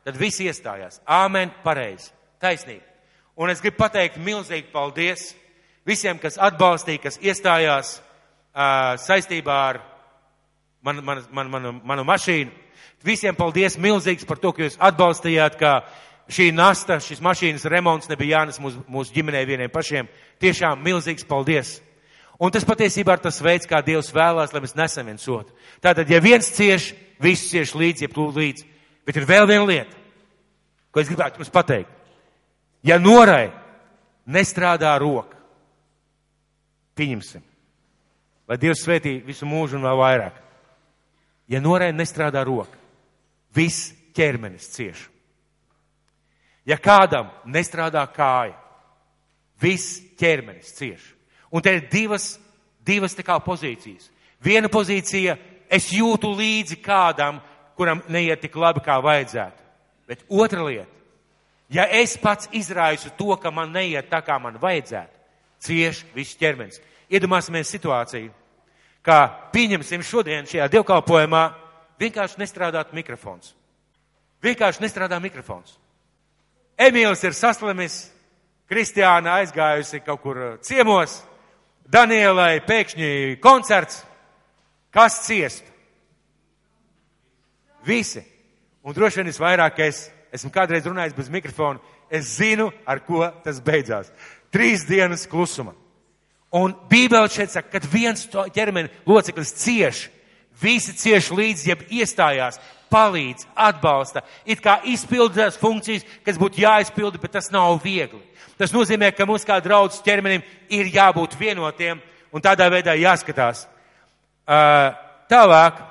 [0.08, 1.02] tad visi iestājās.
[1.04, 2.86] Āmen, pareizi, taisnība.
[3.38, 5.34] Un es gribu pateikt milzīgi paldies
[5.88, 9.82] visiem, kas atbalstīja, kas iestājās uh, saistībā ar
[10.84, 12.52] manu, manu, manu, manu, manu mašīnu.
[13.06, 15.74] Visiem paldies milzīgs par to, ka jūs atbalstījāt, ka
[16.34, 20.10] šī nasta, šis mašīnas remonts nebija jānes mūsu, mūsu ģimenei vieniem pašiem.
[20.42, 21.78] Tiešām milzīgs paldies!
[22.38, 25.56] Un tas patiesībā ir tas veids, kā Dievs vēlās, lai mēs nesam viens otru.
[25.82, 26.92] Tātad, ja viens cieš,
[27.22, 28.68] viss cieš līdzi, ja plūd līdzi.
[29.08, 29.98] Bet ir vēl viena lieta,
[30.94, 31.90] ko es gribētu jums pateikt.
[32.86, 33.50] Ja norai
[34.30, 35.40] nestrādā roka,
[36.98, 37.42] pieņemsim,
[38.48, 40.38] lai Dievs svētī visu mūžu un vēl vairāk.
[41.50, 42.78] Ja norai nestrādā roka,
[43.58, 45.08] viss ķermenis cieš.
[46.68, 48.58] Ja kādam nestrādā kāja,
[49.62, 51.04] viss ķermenis cieš.
[51.52, 52.36] Un te ir divas,
[52.86, 54.10] divas tā kā pozīcijas.
[54.44, 55.38] Viena pozīcija,
[55.72, 57.40] es jūtu līdzi kādam,
[57.78, 59.64] kuram neiet tik labi, kā vajadzētu.
[60.08, 60.92] Bet otra lieta,
[61.72, 65.16] ja es pats izraisu to, ka man neiet tā, kā man vajadzētu,
[65.64, 66.82] cieš viss ķermenis.
[67.08, 68.32] Iedomāsimies situāciju,
[69.04, 69.20] kā
[69.54, 71.44] pieņemsim šodien šajā dievkalpojumā,
[72.00, 73.54] vienkārši nestrādāt mikrofons.
[74.44, 75.78] Vienkārši nestrādā mikrofons.
[76.78, 78.06] Emīls ir saslimis,
[78.68, 81.22] Kristiāna aizgājusi kaut kur ciemos,
[81.88, 84.02] Danielai pēkšņi koncerts.
[84.92, 85.64] Kas ciest?
[87.88, 88.24] Visi.
[88.84, 91.80] Un droši vien visvairāk es esmu kādreiz runājis bez mikrofona.
[92.12, 94.12] Es zinu, ar ko tas beidzās.
[94.52, 95.74] Trīs dienas klusuma.
[96.56, 100.06] Un Bībele šeit saka, kad viens ķermeni loceklis cieš,
[100.62, 102.60] visi cieš līdz, jeb iestājās,
[102.92, 108.22] palīdz, atbalsta, it kā izpildās funkcijas, kas būtu jāizpilda, bet tas nav viegli.
[108.58, 112.00] Tas nozīmē, ka mums kā draudz ķermenim ir jābūt vienotiem
[112.34, 113.68] un tādā veidā jāskatās.
[114.48, 114.96] Uh,
[115.30, 115.82] tālāk,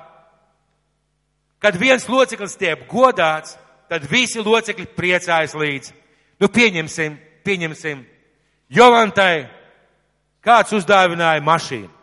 [1.63, 3.55] kad viens loceklis tiek godāts,
[3.87, 5.93] tad visi locekļi priecājas līdzi.
[6.41, 7.15] Nu, pieņemsim,
[7.47, 8.03] pieņemsim,
[8.67, 9.47] Jolantai
[10.43, 11.96] kāds uzdāvināja mašīnu.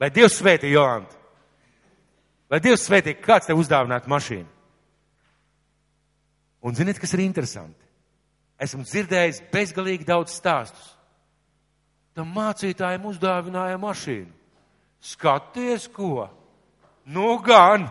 [0.00, 1.16] Lai Dievs svētī Jolantu.
[2.50, 4.48] Lai Dievs svētī, kāds tev uzdāvinātu mašīnu.
[6.66, 7.86] Un ziniet, kas ir interesanti?
[8.60, 10.90] Esmu dzirdējis bezgalīgi daudz stāstus.
[12.16, 14.32] Tam mācītājiem uzdāvināja mašīnu.
[15.00, 16.26] Skaties, ko?
[17.08, 17.86] Nu gan!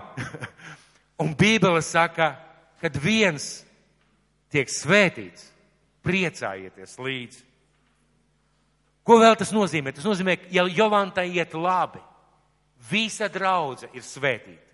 [1.23, 2.33] Un Bībele saka,
[2.79, 3.63] kad viens
[4.53, 5.49] tiek svētīts,
[6.05, 7.48] priecājieties līdzi.
[9.09, 9.89] Ko vēl tas nozīmē?
[9.97, 11.97] Tas nozīmē, ka ja Jolantai iet labi,
[12.91, 14.69] visa draudze ir svētīta.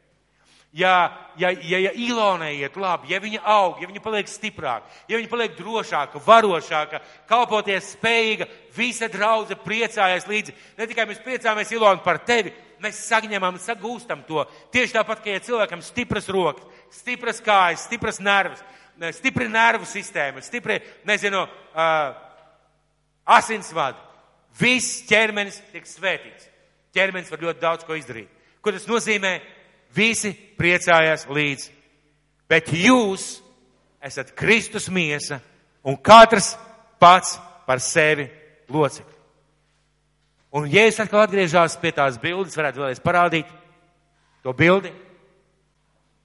[0.75, 5.15] Ja, ja, ja, ja Ilonai iet labi, ja viņa aug, ja viņa paliek stiprāka, ja
[5.15, 10.51] viņa paliek drošāka, varošāka, kalpoties spējīga, visa draudze priecājas līdzi.
[10.75, 12.51] Ne tikai mēs priecājamies Ilona par tevi,
[12.83, 14.43] mēs saņemam, sagūstam to.
[14.75, 16.67] Tieši tāpat, ka ja cilvēkam stipras rokas,
[16.99, 18.59] stipras kājas, stipras nervas,
[19.15, 22.19] stipri nervu sistēma, stipri, nezinu, uh,
[23.39, 24.03] asinsvadi,
[24.59, 26.49] viss ķermenis tiek svētīts.
[26.95, 28.29] Ķermenis var ļoti daudz ko izdarīt.
[28.63, 29.39] Ko tas nozīmē?
[29.95, 31.71] Visi priecājās līdzi.
[32.49, 33.39] Bet jūs
[34.03, 35.39] esat Kristus miesa
[35.85, 36.53] un katrs
[37.01, 38.27] pats par sevi
[38.69, 39.13] locekli.
[40.55, 43.49] Un, ja es atkal atgriežos pie tās bildes, varētu vēlreiz parādīt
[44.43, 44.93] to bildi.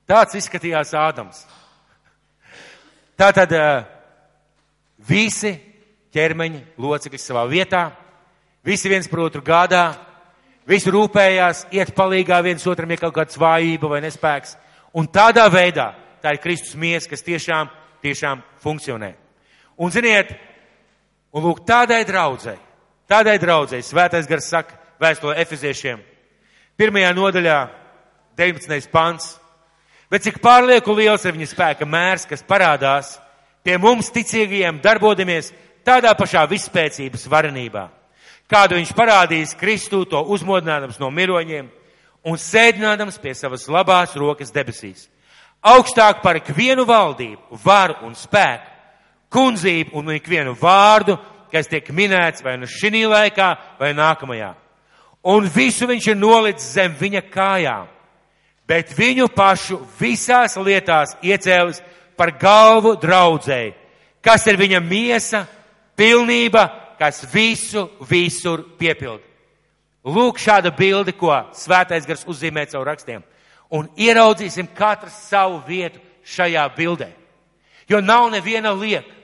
[0.07, 1.41] Tāds izskatījās Ādams.
[3.19, 3.53] Tātad
[5.09, 5.53] visi
[6.15, 7.89] ķermeņa locekļi savā vietā,
[8.65, 9.85] visi viens par otru gādā,
[10.69, 14.57] visi rūpējās, iet palīgā viens otram, ja kaut kāds vājība vai nespēks.
[14.95, 15.93] Un tādā veidā
[16.23, 17.71] tā ir Kristus mies, kas tiešām,
[18.03, 19.15] tiešām funkcionē.
[19.81, 20.35] Un ziniet,
[21.33, 22.59] un lūk, tādai draudzei,
[23.11, 25.99] Tādai draudzēji svētais gars saka vēstulē Efeziešiem.
[26.79, 27.57] Pirmajā nodaļā,
[28.39, 28.87] 19.
[28.93, 29.33] pants.
[30.11, 33.17] Bet cik pārlieku liels ir viņa spēka mērs, kas parādās
[33.67, 35.51] pie mums ticīgajiem darbodamies
[35.87, 37.89] tādā pašā vispēcības varenībā,
[38.51, 41.71] kādu viņš parādīs Kristu to uzmodinādams no miroņiem
[42.27, 45.09] un sēdinādams pie savas labās rokas debesīs.
[45.61, 48.67] Augstāk par ikvienu valdību, varu un spēku,
[49.31, 51.19] kundzību un ikvienu vārdu
[51.53, 54.55] kas tiek minēts vai nu šī laikā, vai nākamajā.
[55.31, 57.89] Un visu viņš ir nolicis zem viņa kājām,
[58.69, 61.83] bet viņu pašu visās lietās iecēlis
[62.17, 63.75] par galvu draudzēji,
[64.25, 65.45] kas ir viņa miesa,
[65.97, 66.65] pilnība,
[67.01, 69.23] kas visu visur piepild.
[70.05, 73.25] Lūk, šāda bilde, ko svētais gars uzzīmē caur rakstiem.
[73.73, 77.09] Un ieraudzīsim katru savu vietu šajā bildē.
[77.89, 79.17] Jo nav neviena lieka.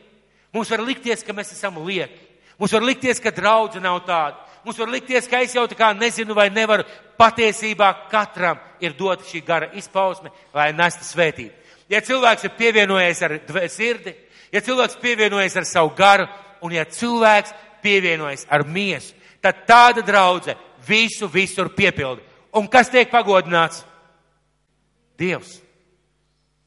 [0.53, 2.17] Mums var likties, ka mēs esam lieki.
[2.59, 4.41] Mums var likties, ka draudze nav tāda.
[4.65, 6.87] Mums var likties, ka es jau tā kā nezinu vai nevaru.
[7.21, 11.53] Patiesībā katram ir dota šī gara izpausme, lai nestu svētību.
[11.93, 13.37] Ja cilvēks ir pievienojies ar
[13.71, 14.17] sirdi,
[14.53, 16.27] ja cilvēks pievienojas ar savu garu,
[16.63, 22.23] un ja cilvēks pievienojas ar miesu, tad tāda draudze visu visur piepilda.
[22.57, 23.85] Un kas tiek pagodināts?
[25.17, 25.59] Dievs,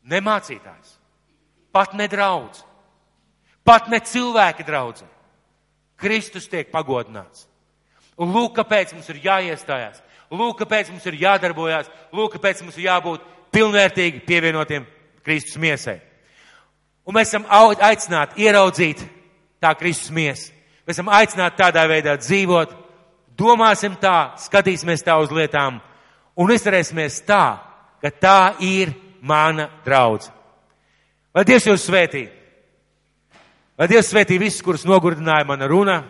[0.10, 0.96] nemācītājs,
[1.74, 2.64] pat ne draudz,
[3.64, 5.06] pat ne cilvēki draudzē.
[6.00, 7.46] Kristus tiek pagodināts.
[8.20, 10.00] Un lūk, kāpēc mums ir jāiestājās,
[10.32, 14.88] lūk, kāpēc mums ir jādarbojās, lūk, kāpēc mums ir jābūt pilnvērtīgi pievienotiem
[15.26, 16.00] Kristus miesai.
[17.06, 19.04] Un mēs esam aicināti ieraudzīt
[19.62, 20.52] tā Kristus miesu.
[20.88, 22.72] Mēs esam aicināti tādā veidā dzīvot,
[23.38, 25.78] domāsim tā, skatīsimies tā uz lietām
[26.40, 27.60] un izturēsimies tā,
[28.02, 30.32] ka tā ir mana draudz.
[31.36, 32.26] Lai Dievs jūs svētī!
[33.80, 36.02] Lai Dievs svētī visus, kurus nogurdināja mana runa,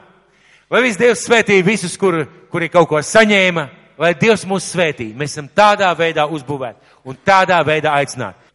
[0.74, 3.66] lai viss Dievs svētī visus, kuri, kuri kaut ko saņēma,
[4.02, 5.12] lai Dievs mūs svētī.
[5.14, 8.49] Mēs esam tādā veidā uzbūvēti un tādā veidā aicināti.